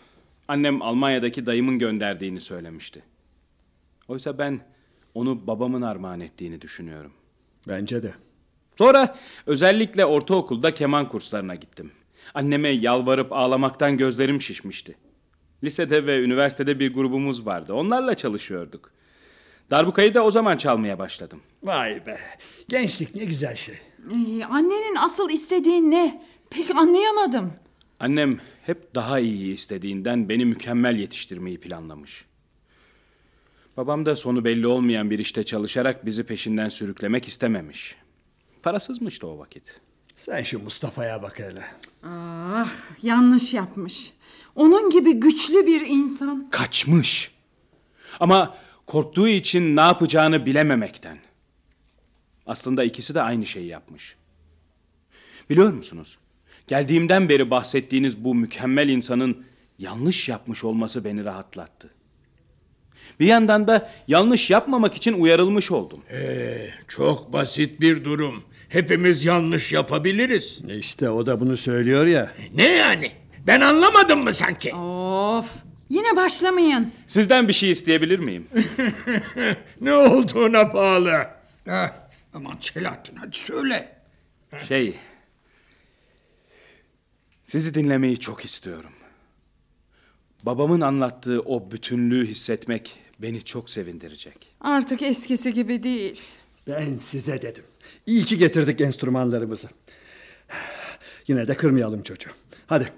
[0.47, 3.03] Annem Almanya'daki dayımın gönderdiğini söylemişti.
[4.07, 4.59] Oysa ben
[5.13, 7.11] onu babamın armağan ettiğini düşünüyorum.
[7.67, 8.13] Bence de.
[8.77, 11.91] Sonra özellikle ortaokulda keman kurslarına gittim.
[12.33, 14.95] Anneme yalvarıp ağlamaktan gözlerim şişmişti.
[15.63, 17.73] Lisede ve üniversitede bir grubumuz vardı.
[17.73, 18.91] Onlarla çalışıyorduk.
[19.71, 21.41] Darbukayı da o zaman çalmaya başladım.
[21.63, 22.17] Vay be.
[22.69, 23.75] Gençlik ne güzel şey.
[24.11, 26.21] Ee, annenin asıl istediği ne?
[26.49, 27.53] Pek anlayamadım.
[27.99, 32.25] Annem hep daha iyi istediğinden beni mükemmel yetiştirmeyi planlamış.
[33.77, 37.95] Babam da sonu belli olmayan bir işte çalışarak bizi peşinden sürüklemek istememiş.
[38.63, 39.81] Parasızmıştı o vakit.
[40.15, 41.63] Sen şu Mustafa'ya bak hele.
[42.03, 42.71] Ah
[43.03, 44.13] yanlış yapmış.
[44.55, 46.49] Onun gibi güçlü bir insan.
[46.49, 47.31] Kaçmış.
[48.19, 51.17] Ama korktuğu için ne yapacağını bilememekten.
[52.45, 54.15] Aslında ikisi de aynı şeyi yapmış.
[55.49, 56.17] Biliyor musunuz?
[56.67, 59.45] Geldiğimden beri bahsettiğiniz bu mükemmel insanın
[59.79, 61.94] yanlış yapmış olması beni rahatlattı.
[63.19, 65.99] Bir yandan da yanlış yapmamak için uyarılmış oldum.
[66.11, 68.43] Ee, çok basit bir durum.
[68.69, 70.61] Hepimiz yanlış yapabiliriz.
[70.69, 72.31] E İşte o da bunu söylüyor ya.
[72.53, 73.11] Ne yani?
[73.47, 74.75] Ben anlamadım mı sanki?
[74.75, 75.49] Of
[75.89, 76.93] yine başlamayın.
[77.07, 78.47] Sizden bir şey isteyebilir miyim?
[79.81, 81.11] ne olduğuna bağlı.
[81.67, 83.95] Ha, aman Selahattin hadi söyle.
[84.67, 84.95] Şey...
[87.43, 88.91] Sizi dinlemeyi çok istiyorum.
[90.43, 94.47] Babamın anlattığı o bütünlüğü hissetmek beni çok sevindirecek.
[94.61, 96.21] Artık eskisi gibi değil.
[96.67, 97.63] Ben size dedim.
[98.05, 99.67] İyi ki getirdik enstrümanlarımızı.
[101.27, 102.29] Yine de kırmayalım çocuğu.
[102.67, 102.89] Hadi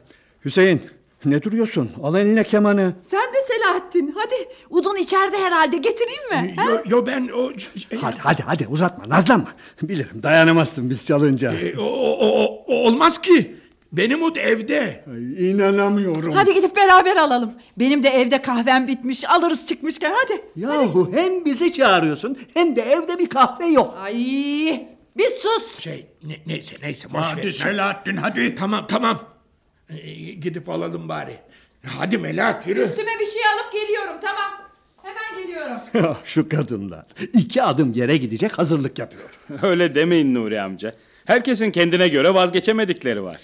[0.46, 0.82] Hüseyin
[1.26, 1.92] ne duruyorsun?
[2.04, 2.94] Al eline kemanı.
[3.04, 4.36] Sen de Selahattin hadi.
[4.70, 6.56] Udun içeride herhalde getireyim mi?
[6.68, 7.52] Yo, yo ben o...
[8.02, 9.54] Hadi hadi hadi uzatma nazlanma.
[9.82, 11.54] Bilirim dayanamazsın biz çalınca.
[11.54, 13.57] E, o, o- o olmaz ki.
[13.92, 15.04] Benim o evde.
[15.12, 16.32] Ay, inanamıyorum.
[16.32, 17.52] Hadi gidip beraber alalım.
[17.80, 19.30] Benim de evde kahvem bitmiş.
[19.30, 20.42] Alırız çıkmışken hadi.
[20.56, 23.96] Yahu hem bizi çağırıyorsun hem de evde bir kahve yok.
[24.02, 24.16] Ay
[25.18, 25.80] bir sus.
[25.80, 27.52] Şey ne- neyse neyse boş Hadi ver.
[27.52, 28.56] Selahattin hadi.
[28.56, 29.20] Tamam tamam.
[29.90, 31.34] Ee, gidip alalım bari.
[31.86, 32.80] Hadi Melahat yürü.
[32.80, 34.52] Üstüme bir şey alıp geliyorum tamam.
[35.04, 35.78] Hemen geliyorum.
[36.08, 37.06] Ah, Şu kadınlar.
[37.34, 39.30] İki adım yere gidecek hazırlık yapıyor.
[39.62, 40.92] Öyle demeyin Nuri amca.
[41.28, 43.42] Herkesin kendine göre vazgeçemedikleri var.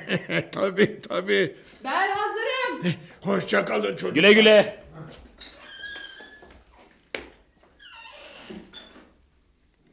[0.52, 1.56] tabii tabii.
[1.84, 2.94] Ben hazırım.
[3.20, 4.14] Hoşça kalın çocuklar.
[4.14, 4.84] Güle güle.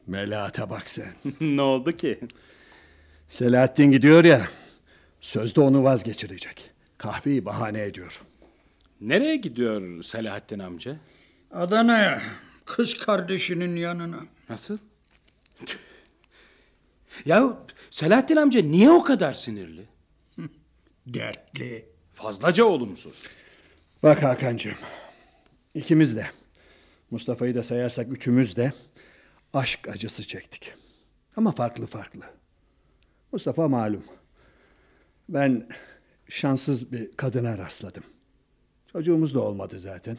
[0.06, 1.12] Melahat'e bak sen.
[1.40, 2.20] ne oldu ki?
[3.28, 4.48] Selahattin gidiyor ya.
[5.20, 6.70] Sözde onu vazgeçirecek.
[6.98, 8.22] Kahveyi bahane ediyor.
[9.00, 10.96] Nereye gidiyor Selahattin amca?
[11.50, 12.22] Adana'ya
[12.64, 14.18] kız kardeşinin yanına.
[14.48, 14.78] Nasıl?
[17.24, 17.58] Ya
[17.90, 19.86] Selahattin amca niye o kadar sinirli?
[21.06, 21.88] Dertli.
[22.12, 23.22] Fazlaca olumsuz.
[24.02, 24.74] Bak Hakan'cığım.
[25.74, 26.26] ikimiz de
[27.10, 28.72] Mustafa'yı da sayarsak üçümüz de
[29.52, 30.74] aşk acısı çektik.
[31.36, 32.20] Ama farklı farklı.
[33.32, 34.04] Mustafa malum.
[35.28, 35.68] Ben
[36.28, 38.02] şanssız bir kadına rastladım.
[38.92, 40.18] Çocuğumuz da olmadı zaten.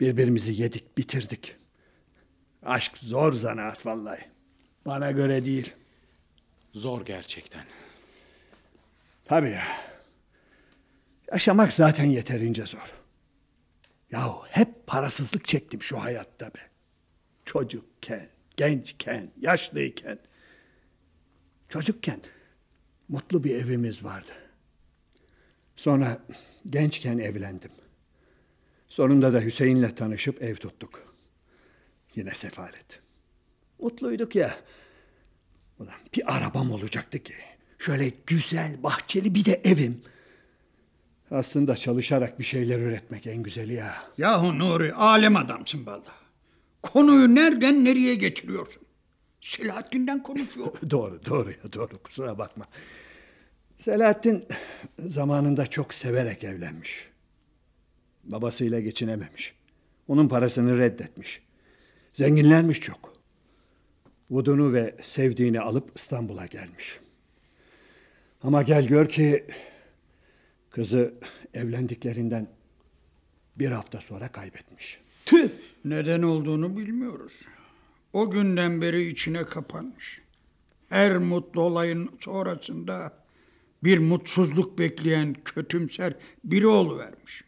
[0.00, 1.56] Birbirimizi yedik, bitirdik.
[2.62, 4.20] Aşk zor zanaat vallahi.
[4.86, 5.74] Bana göre değil.
[6.72, 7.64] Zor gerçekten.
[9.24, 9.64] Tabii ya.
[11.32, 12.92] Yaşamak zaten yeterince zor.
[14.10, 16.70] Yahu hep parasızlık çektim şu hayatta be.
[17.44, 20.18] Çocukken, gençken, yaşlıyken.
[21.68, 22.20] Çocukken
[23.08, 24.32] mutlu bir evimiz vardı.
[25.76, 26.18] Sonra
[26.66, 27.70] gençken evlendim.
[28.88, 31.14] Sonunda da Hüseyin'le tanışıp ev tuttuk.
[32.14, 33.00] Yine sefalet.
[33.78, 34.56] Mutluyduk ya.
[35.80, 37.34] Ulan bir arabam olacaktı ki.
[37.78, 40.02] Şöyle güzel, bahçeli bir de evim.
[41.30, 44.02] Aslında çalışarak bir şeyler üretmek en güzeli ya.
[44.18, 46.14] Yahu Nuri alem adamsın valla.
[46.82, 48.82] Konuyu nereden nereye getiriyorsun?
[49.40, 50.72] Selahattin'den konuşuyor.
[50.90, 52.02] doğru, doğru ya doğru.
[52.04, 52.66] Kusura bakma.
[53.78, 54.44] Selahattin
[55.06, 57.08] zamanında çok severek evlenmiş.
[58.24, 59.54] Babasıyla geçinememiş.
[60.08, 61.42] Onun parasını reddetmiş.
[62.12, 63.19] Zenginlermiş çok.
[64.30, 67.00] Vudunu ve sevdiğini alıp İstanbul'a gelmiş.
[68.42, 69.46] Ama gel gör ki
[70.70, 71.14] kızı
[71.54, 72.48] evlendiklerinden
[73.56, 75.00] bir hafta sonra kaybetmiş.
[75.26, 75.50] Tüh!
[75.84, 77.46] Neden olduğunu bilmiyoruz.
[78.12, 80.20] O günden beri içine kapanmış.
[80.88, 83.12] Her mutlu olayın sonrasında
[83.84, 86.14] bir mutsuzluk bekleyen kötümser
[86.44, 87.44] biri oluvermiş.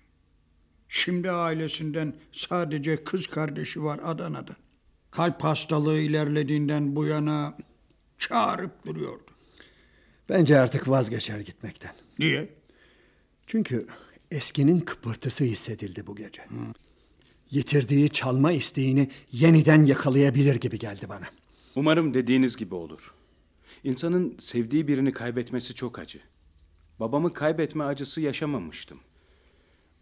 [0.88, 4.56] Şimdi ailesinden sadece kız kardeşi var Adana'da.
[5.12, 7.56] Kalp hastalığı ilerlediğinden bu yana
[8.18, 9.30] çağırıp duruyordu.
[10.28, 11.92] Bence artık vazgeçer gitmekten.
[12.18, 12.48] Niye?
[13.46, 13.86] Çünkü
[14.30, 16.42] eskinin kıpırtısı hissedildi bu gece.
[17.50, 21.26] Yitirdiği çalma isteğini yeniden yakalayabilir gibi geldi bana.
[21.76, 23.14] Umarım dediğiniz gibi olur.
[23.84, 26.20] İnsanın sevdiği birini kaybetmesi çok acı.
[27.00, 29.00] Babamı kaybetme acısı yaşamamıştım.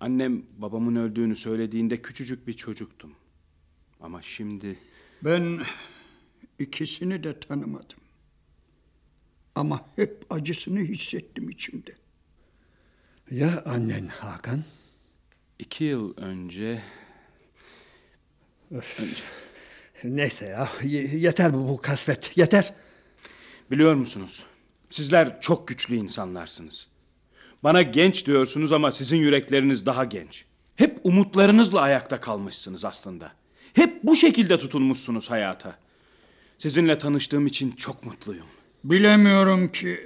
[0.01, 3.13] Annem babamın öldüğünü söylediğinde küçücük bir çocuktum.
[4.01, 4.79] Ama şimdi
[5.25, 5.61] Ben
[6.59, 7.99] ikisini de tanımadım.
[9.55, 11.93] Ama hep acısını hissettim içimde.
[13.31, 14.65] Ya annen Hakan?
[15.59, 16.83] iki yıl önce
[20.05, 22.75] Neyse ya y- yeter bu, bu kasvet yeter.
[23.71, 24.45] Biliyor musunuz?
[24.91, 26.89] Sizler çok güçlü insanlarsınız.
[27.63, 30.45] Bana genç diyorsunuz ama sizin yürekleriniz daha genç.
[30.77, 33.33] Hep umutlarınızla ayakta kalmışsınız aslında.
[33.75, 35.77] Hep bu şekilde tutunmuşsunuz hayata.
[36.59, 38.47] Sizinle tanıştığım için çok mutluyum.
[38.85, 40.01] Bilemiyorum ki.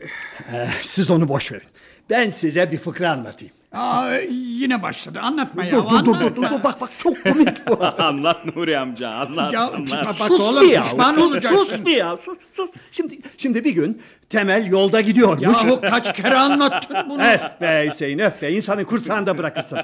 [0.53, 1.69] Eh, siz onu boş verin.
[2.11, 3.55] Ben size bir fıkra anlatayım.
[3.75, 5.21] Aa, yine başladı.
[5.23, 5.73] Anlatma ya.
[5.73, 7.85] Dur, dur, dur, dur, dur, dur, bak bak çok komik bu.
[8.03, 9.53] anlat Nuri amca, anlat.
[9.53, 10.07] Ya, anlat.
[10.07, 11.59] bak sus oğlum, bir ya, pişman sus, olacaksın.
[11.65, 12.71] sus bir ya, sus, sus.
[12.93, 15.43] Şimdi, şimdi bir gün Temel yolda gidiyormuş.
[15.43, 17.23] Yahu kaç kere anlattın bunu.
[17.23, 18.53] öf be Hüseyin, öf be.
[18.53, 19.79] İnsanı kursağında bırakırsın.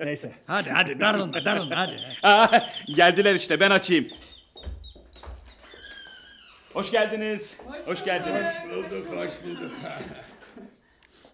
[0.00, 0.32] Neyse.
[0.46, 1.96] Hadi hadi darılma darılma hadi.
[2.22, 2.46] Aa,
[2.96, 4.06] Geldiler işte ben açayım.
[6.72, 7.56] Hoş geldiniz.
[7.86, 8.50] Hoş, geldiniz.
[8.70, 9.70] Bulduk hoş bulduk.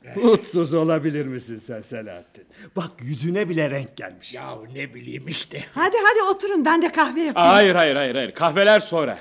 [0.17, 2.45] Mutsuz olabilir misin sen Selahattin?
[2.77, 4.35] Bak yüzüne bile renk gelmiş.
[4.35, 5.65] Yahu ne bileyim işte.
[5.75, 7.49] Hadi hadi oturun ben de kahve yapayım.
[7.51, 8.35] Hayır hayır hayır hayır.
[8.35, 9.19] Kahveler sonra.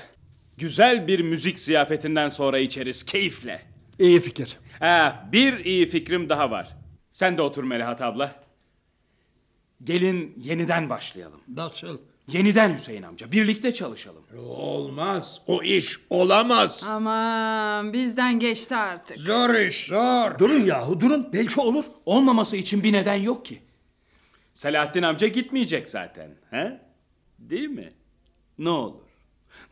[0.58, 3.62] Güzel bir müzik ziyafetinden sonra içeriz keyifle.
[3.98, 4.56] İyi fikir.
[4.78, 6.68] Ha, bir iyi fikrim daha var.
[7.12, 8.42] Sen de otur Melahat abla.
[9.84, 11.40] Gelin yeniden başlayalım.
[11.48, 11.98] Nasıl?
[12.28, 13.32] Yeniden Hüseyin amca.
[13.32, 14.22] Birlikte çalışalım.
[14.48, 15.40] Olmaz.
[15.46, 16.84] O iş olamaz.
[16.88, 19.18] Aman bizden geçti artık.
[19.18, 20.38] Zor iş zor.
[20.38, 21.28] Durun yahu durun.
[21.32, 21.84] Belki olur.
[22.06, 23.62] Olmaması için bir neden yok ki.
[24.54, 26.30] Selahattin amca gitmeyecek zaten.
[26.50, 26.80] He?
[27.38, 27.92] Değil mi?
[28.58, 29.00] Ne olur.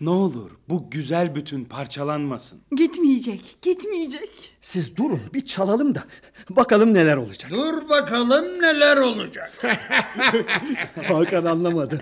[0.00, 2.60] Ne olur bu güzel bütün parçalanmasın.
[2.76, 4.52] Gitmeyecek gitmeyecek.
[4.62, 6.04] Siz durun bir çalalım da
[6.50, 7.50] bakalım neler olacak.
[7.50, 9.52] Dur bakalım neler olacak.
[11.08, 12.00] Hakan anlamadı.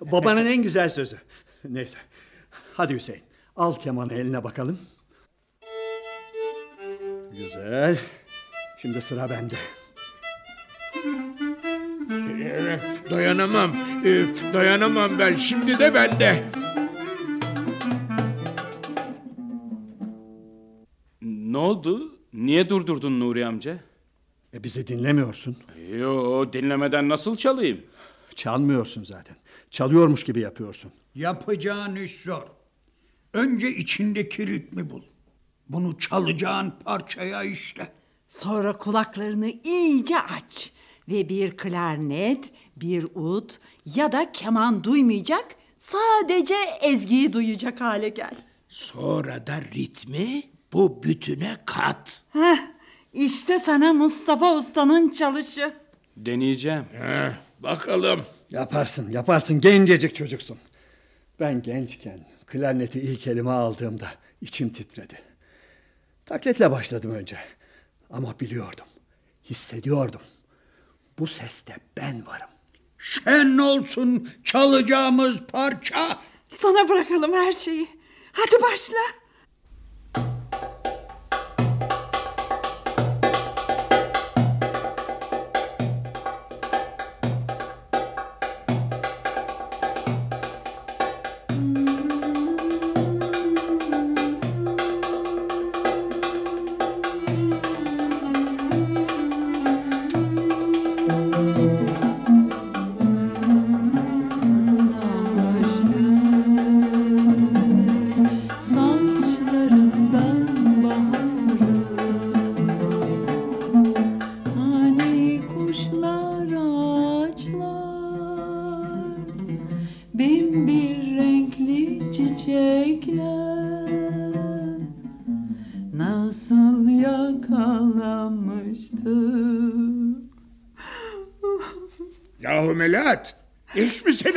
[0.00, 1.16] Babanın en güzel sözü.
[1.64, 1.98] Neyse.
[2.74, 3.22] Hadi Hüseyin.
[3.56, 4.78] Al kemanı eline bakalım.
[7.32, 7.98] Güzel.
[8.82, 9.54] Şimdi sıra bende.
[12.44, 13.70] Ee, dayanamam.
[14.04, 14.24] Ee,
[14.54, 15.34] dayanamam ben.
[15.34, 16.42] Şimdi de bende.
[21.70, 22.18] Oldu?
[22.32, 23.80] Niye durdurdun Nuri amca?
[24.54, 25.56] E bizi dinlemiyorsun.
[25.98, 27.80] Yo dinlemeden nasıl çalayım?
[28.34, 29.36] Çalmıyorsun zaten.
[29.70, 30.92] Çalıyormuş gibi yapıyorsun.
[31.14, 32.42] Yapacağın iş zor.
[33.32, 35.02] Önce içindeki ritmi bul.
[35.68, 37.92] Bunu çalacağın parçaya işle.
[38.28, 40.72] Sonra kulaklarını iyice aç
[41.08, 48.34] ve bir klarnet, bir ut ya da keman duymayacak, sadece ezgiyi duyacak hale gel.
[48.68, 50.42] Sonra da ritmi
[50.72, 52.24] bu bütüne kat.
[52.32, 52.58] Heh,
[53.12, 55.74] işte sana Mustafa Usta'nın çalışı.
[56.16, 56.84] Deneyeceğim.
[56.92, 58.24] Heh, bakalım.
[58.50, 59.60] Yaparsın, yaparsın.
[59.60, 60.58] Gencecik çocuksun.
[61.40, 64.08] Ben gençken klarneti ilk elime aldığımda
[64.40, 65.18] içim titredi.
[66.26, 67.36] Taklitle başladım önce.
[68.10, 68.86] Ama biliyordum,
[69.44, 70.20] hissediyordum.
[71.18, 72.48] Bu seste ben varım.
[72.98, 76.18] Şen olsun çalacağımız parça.
[76.58, 77.88] Sana bırakalım her şeyi.
[78.32, 78.96] Hadi başla.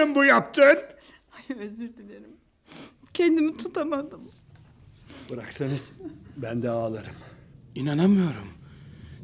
[0.04, 0.80] Senin bu yaptığın?
[1.32, 2.38] Ay özür dilerim.
[3.14, 4.22] Kendimi tutamadım.
[5.30, 5.92] Bıraksanız
[6.38, 7.16] ben de ağlarım.
[7.76, 8.54] İnanamıyorum.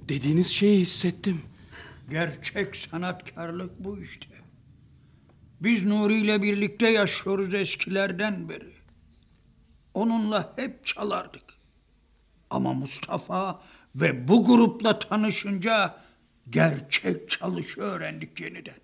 [0.09, 1.41] Dediğiniz şeyi hissettim.
[2.09, 4.27] Gerçek sanatkarlık bu işte.
[5.61, 8.73] Biz Nuri ile birlikte yaşıyoruz eskilerden beri.
[9.93, 11.43] Onunla hep çalardık.
[12.49, 13.61] Ama Mustafa
[13.95, 15.95] ve bu grupla tanışınca
[16.49, 18.79] gerçek çalışı öğrendik yeniden.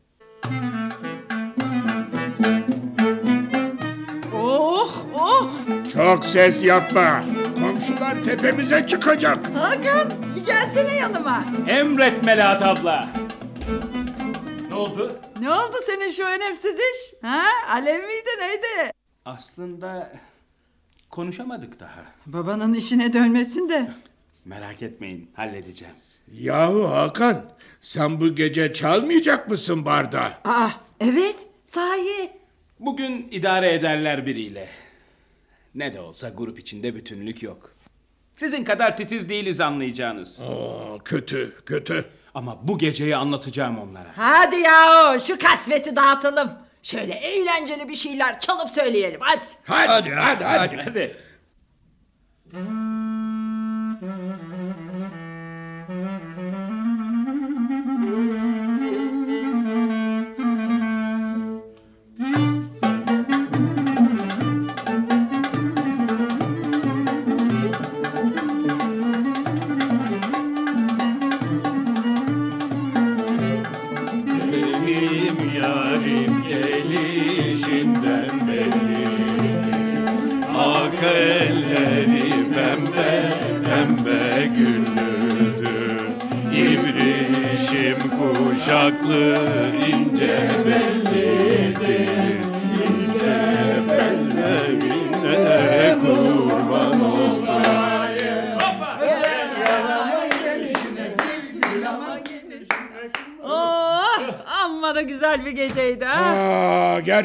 [4.33, 5.49] Oh oh.
[5.93, 7.23] Çok ses yapma.
[7.59, 9.47] Komşular tepemize çıkacak.
[9.55, 11.43] Hakan bir gelsene yanıma.
[11.67, 13.09] Emret Melahat abla.
[14.69, 15.19] Ne oldu?
[15.39, 17.13] Ne oldu senin şu önemsiz iş?
[17.21, 17.43] Ha?
[17.69, 18.91] Alev miydi neydi?
[19.25, 20.11] Aslında
[21.09, 22.03] konuşamadık daha.
[22.25, 23.87] Babanın işine dönmesin de.
[24.45, 25.95] Merak etmeyin halledeceğim.
[26.33, 27.45] Yahu Hakan,
[27.81, 30.31] sen bu gece çalmayacak mısın barda?
[30.45, 30.69] Aa
[30.99, 31.35] evet
[31.75, 32.31] sahi.
[32.79, 34.69] Bugün idare ederler biriyle.
[35.75, 37.71] Ne de olsa grup içinde bütünlük yok.
[38.37, 40.41] Sizin kadar titiz değiliz anlayacağınız.
[40.41, 42.05] Aa, kötü, kötü.
[42.35, 44.09] Ama bu geceyi anlatacağım onlara.
[44.15, 46.51] Hadi ya şu kasveti dağıtalım.
[46.83, 49.45] Şöyle eğlenceli bir şeyler çalıp söyleyelim hadi.
[49.65, 50.77] Hadi, hadi, hadi.
[50.77, 51.17] Hadi.
[52.53, 52.94] Benim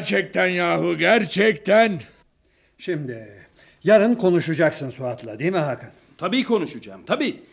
[0.01, 1.91] gerçekten yahu, gerçekten.
[2.77, 3.45] Şimdi
[3.83, 5.89] yarın konuşacaksın Suat'la değil mi Hakan?
[6.17, 7.43] Tabii konuşacağım tabii.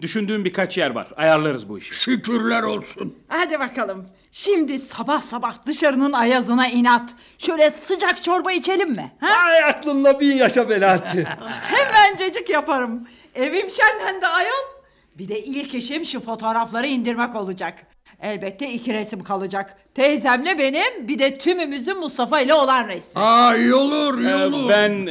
[0.00, 1.06] Düşündüğüm birkaç yer var.
[1.16, 1.94] Ayarlarız bu işi.
[1.94, 3.18] Şükürler olsun.
[3.28, 4.06] Hadi bakalım.
[4.32, 7.14] Şimdi sabah sabah dışarının ayazına inat.
[7.38, 9.12] Şöyle sıcak çorba içelim mi?
[9.20, 9.28] Ha?
[9.46, 11.26] Ay aklınla bir yaşa Belahatçı.
[11.62, 13.08] Hemencecik yaparım.
[13.34, 14.78] Evim şenlendi ayol.
[15.18, 17.86] Bir de ilk işim şu fotoğrafları indirmek olacak.
[18.22, 19.76] Elbette iki resim kalacak.
[19.94, 23.22] Teyzemle benim bir de tümümüzün Mustafa ile olan resmi.
[23.22, 24.68] Aa iyi olur, iyi Ee, olur.
[24.68, 25.08] ben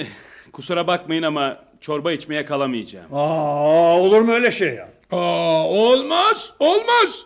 [0.54, 3.06] kusura bakmayın ama çorba içmeye kalamayacağım.
[3.14, 4.90] Aa, olur mu öyle şey ya?
[5.12, 7.26] Aa, olmaz, olmaz.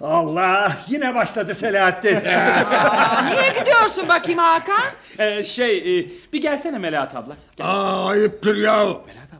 [0.00, 2.16] Allah yine başladı Selahattin.
[2.16, 4.82] Aa, niye gidiyorsun bakayım Hakan?
[5.18, 7.36] Ee, şey e, bir gelsene Melahat abla.
[7.60, 8.86] Aa ayıptır ya.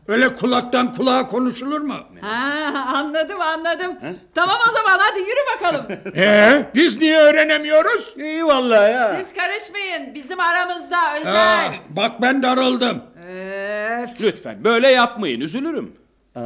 [0.07, 1.93] Öyle kulaktan kulağa konuşulur mu?
[2.21, 3.97] Ha, anladım anladım.
[4.35, 5.85] Tamam o zaman hadi yürü bakalım.
[6.17, 8.13] Ee, biz niye öğrenemiyoruz?
[8.17, 9.15] İyi vallahi ya.
[9.19, 11.73] Siz karışmayın bizim aramızda Aa, özel.
[11.89, 13.01] bak ben darıldım.
[13.29, 14.21] Öf.
[14.21, 15.91] Lütfen böyle yapmayın üzülürüm.
[16.35, 16.39] Aa,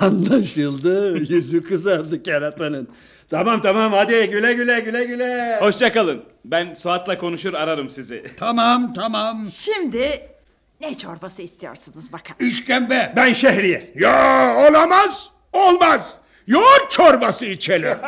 [0.00, 1.18] anlaşıldı.
[1.32, 2.88] Yüzü kızardı keratanın.
[3.30, 5.58] Tamam tamam hadi güle güle güle güle.
[5.60, 6.24] Hoşçakalın.
[6.44, 8.24] Ben Suat'la konuşur ararım sizi.
[8.38, 9.46] Tamam tamam.
[9.54, 10.20] Şimdi
[10.80, 12.48] ne çorbası istiyorsunuz bakalım.
[12.48, 13.12] İşkembe.
[13.16, 13.92] Ben şehriye.
[13.94, 16.18] Ya olamaz, olmaz.
[16.46, 17.98] Yoğurt çorbası içelim.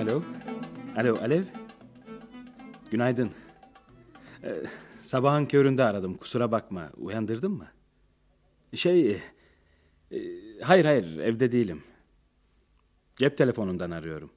[0.00, 0.22] Alo.
[0.96, 1.42] Alo Alev.
[2.90, 3.30] Günaydın.
[4.44, 4.48] Ee,
[5.02, 6.16] sabahın köründe aradım.
[6.16, 6.90] Kusura bakma.
[6.96, 7.66] Uyandırdın mı?
[8.74, 9.10] Şey...
[9.10, 10.18] e,
[10.62, 11.82] hayır hayır evde değilim.
[13.16, 14.30] Cep telefonundan arıyorum.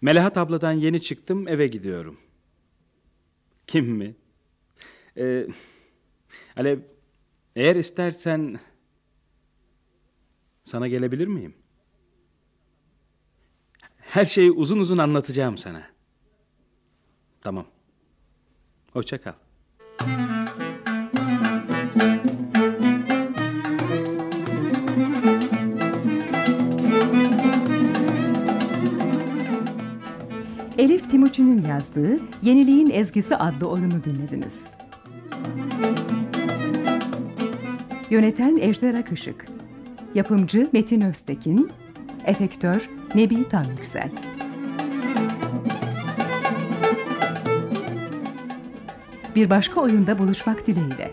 [0.00, 2.18] Melahat abladan yeni çıktım eve gidiyorum.
[3.66, 4.14] Kim mi?
[5.16, 5.46] Ee,
[6.56, 6.78] Alev
[7.56, 8.60] eğer istersen
[10.64, 11.54] sana gelebilir miyim?
[13.98, 15.86] Her şeyi uzun uzun anlatacağım sana.
[17.40, 17.66] Tamam.
[18.92, 19.34] Hoşça kal.
[30.78, 34.74] Elif Timuçin'in yazdığı Yeniliğin Ezgisi adlı oyunu dinlediniz.
[38.10, 39.46] Yöneten Ejder Akışık
[40.14, 41.70] Yapımcı Metin Öztekin
[42.24, 44.10] Efektör Nebi Tanrıksel
[49.34, 51.10] Bir başka oyunda buluşmak dileğiyle.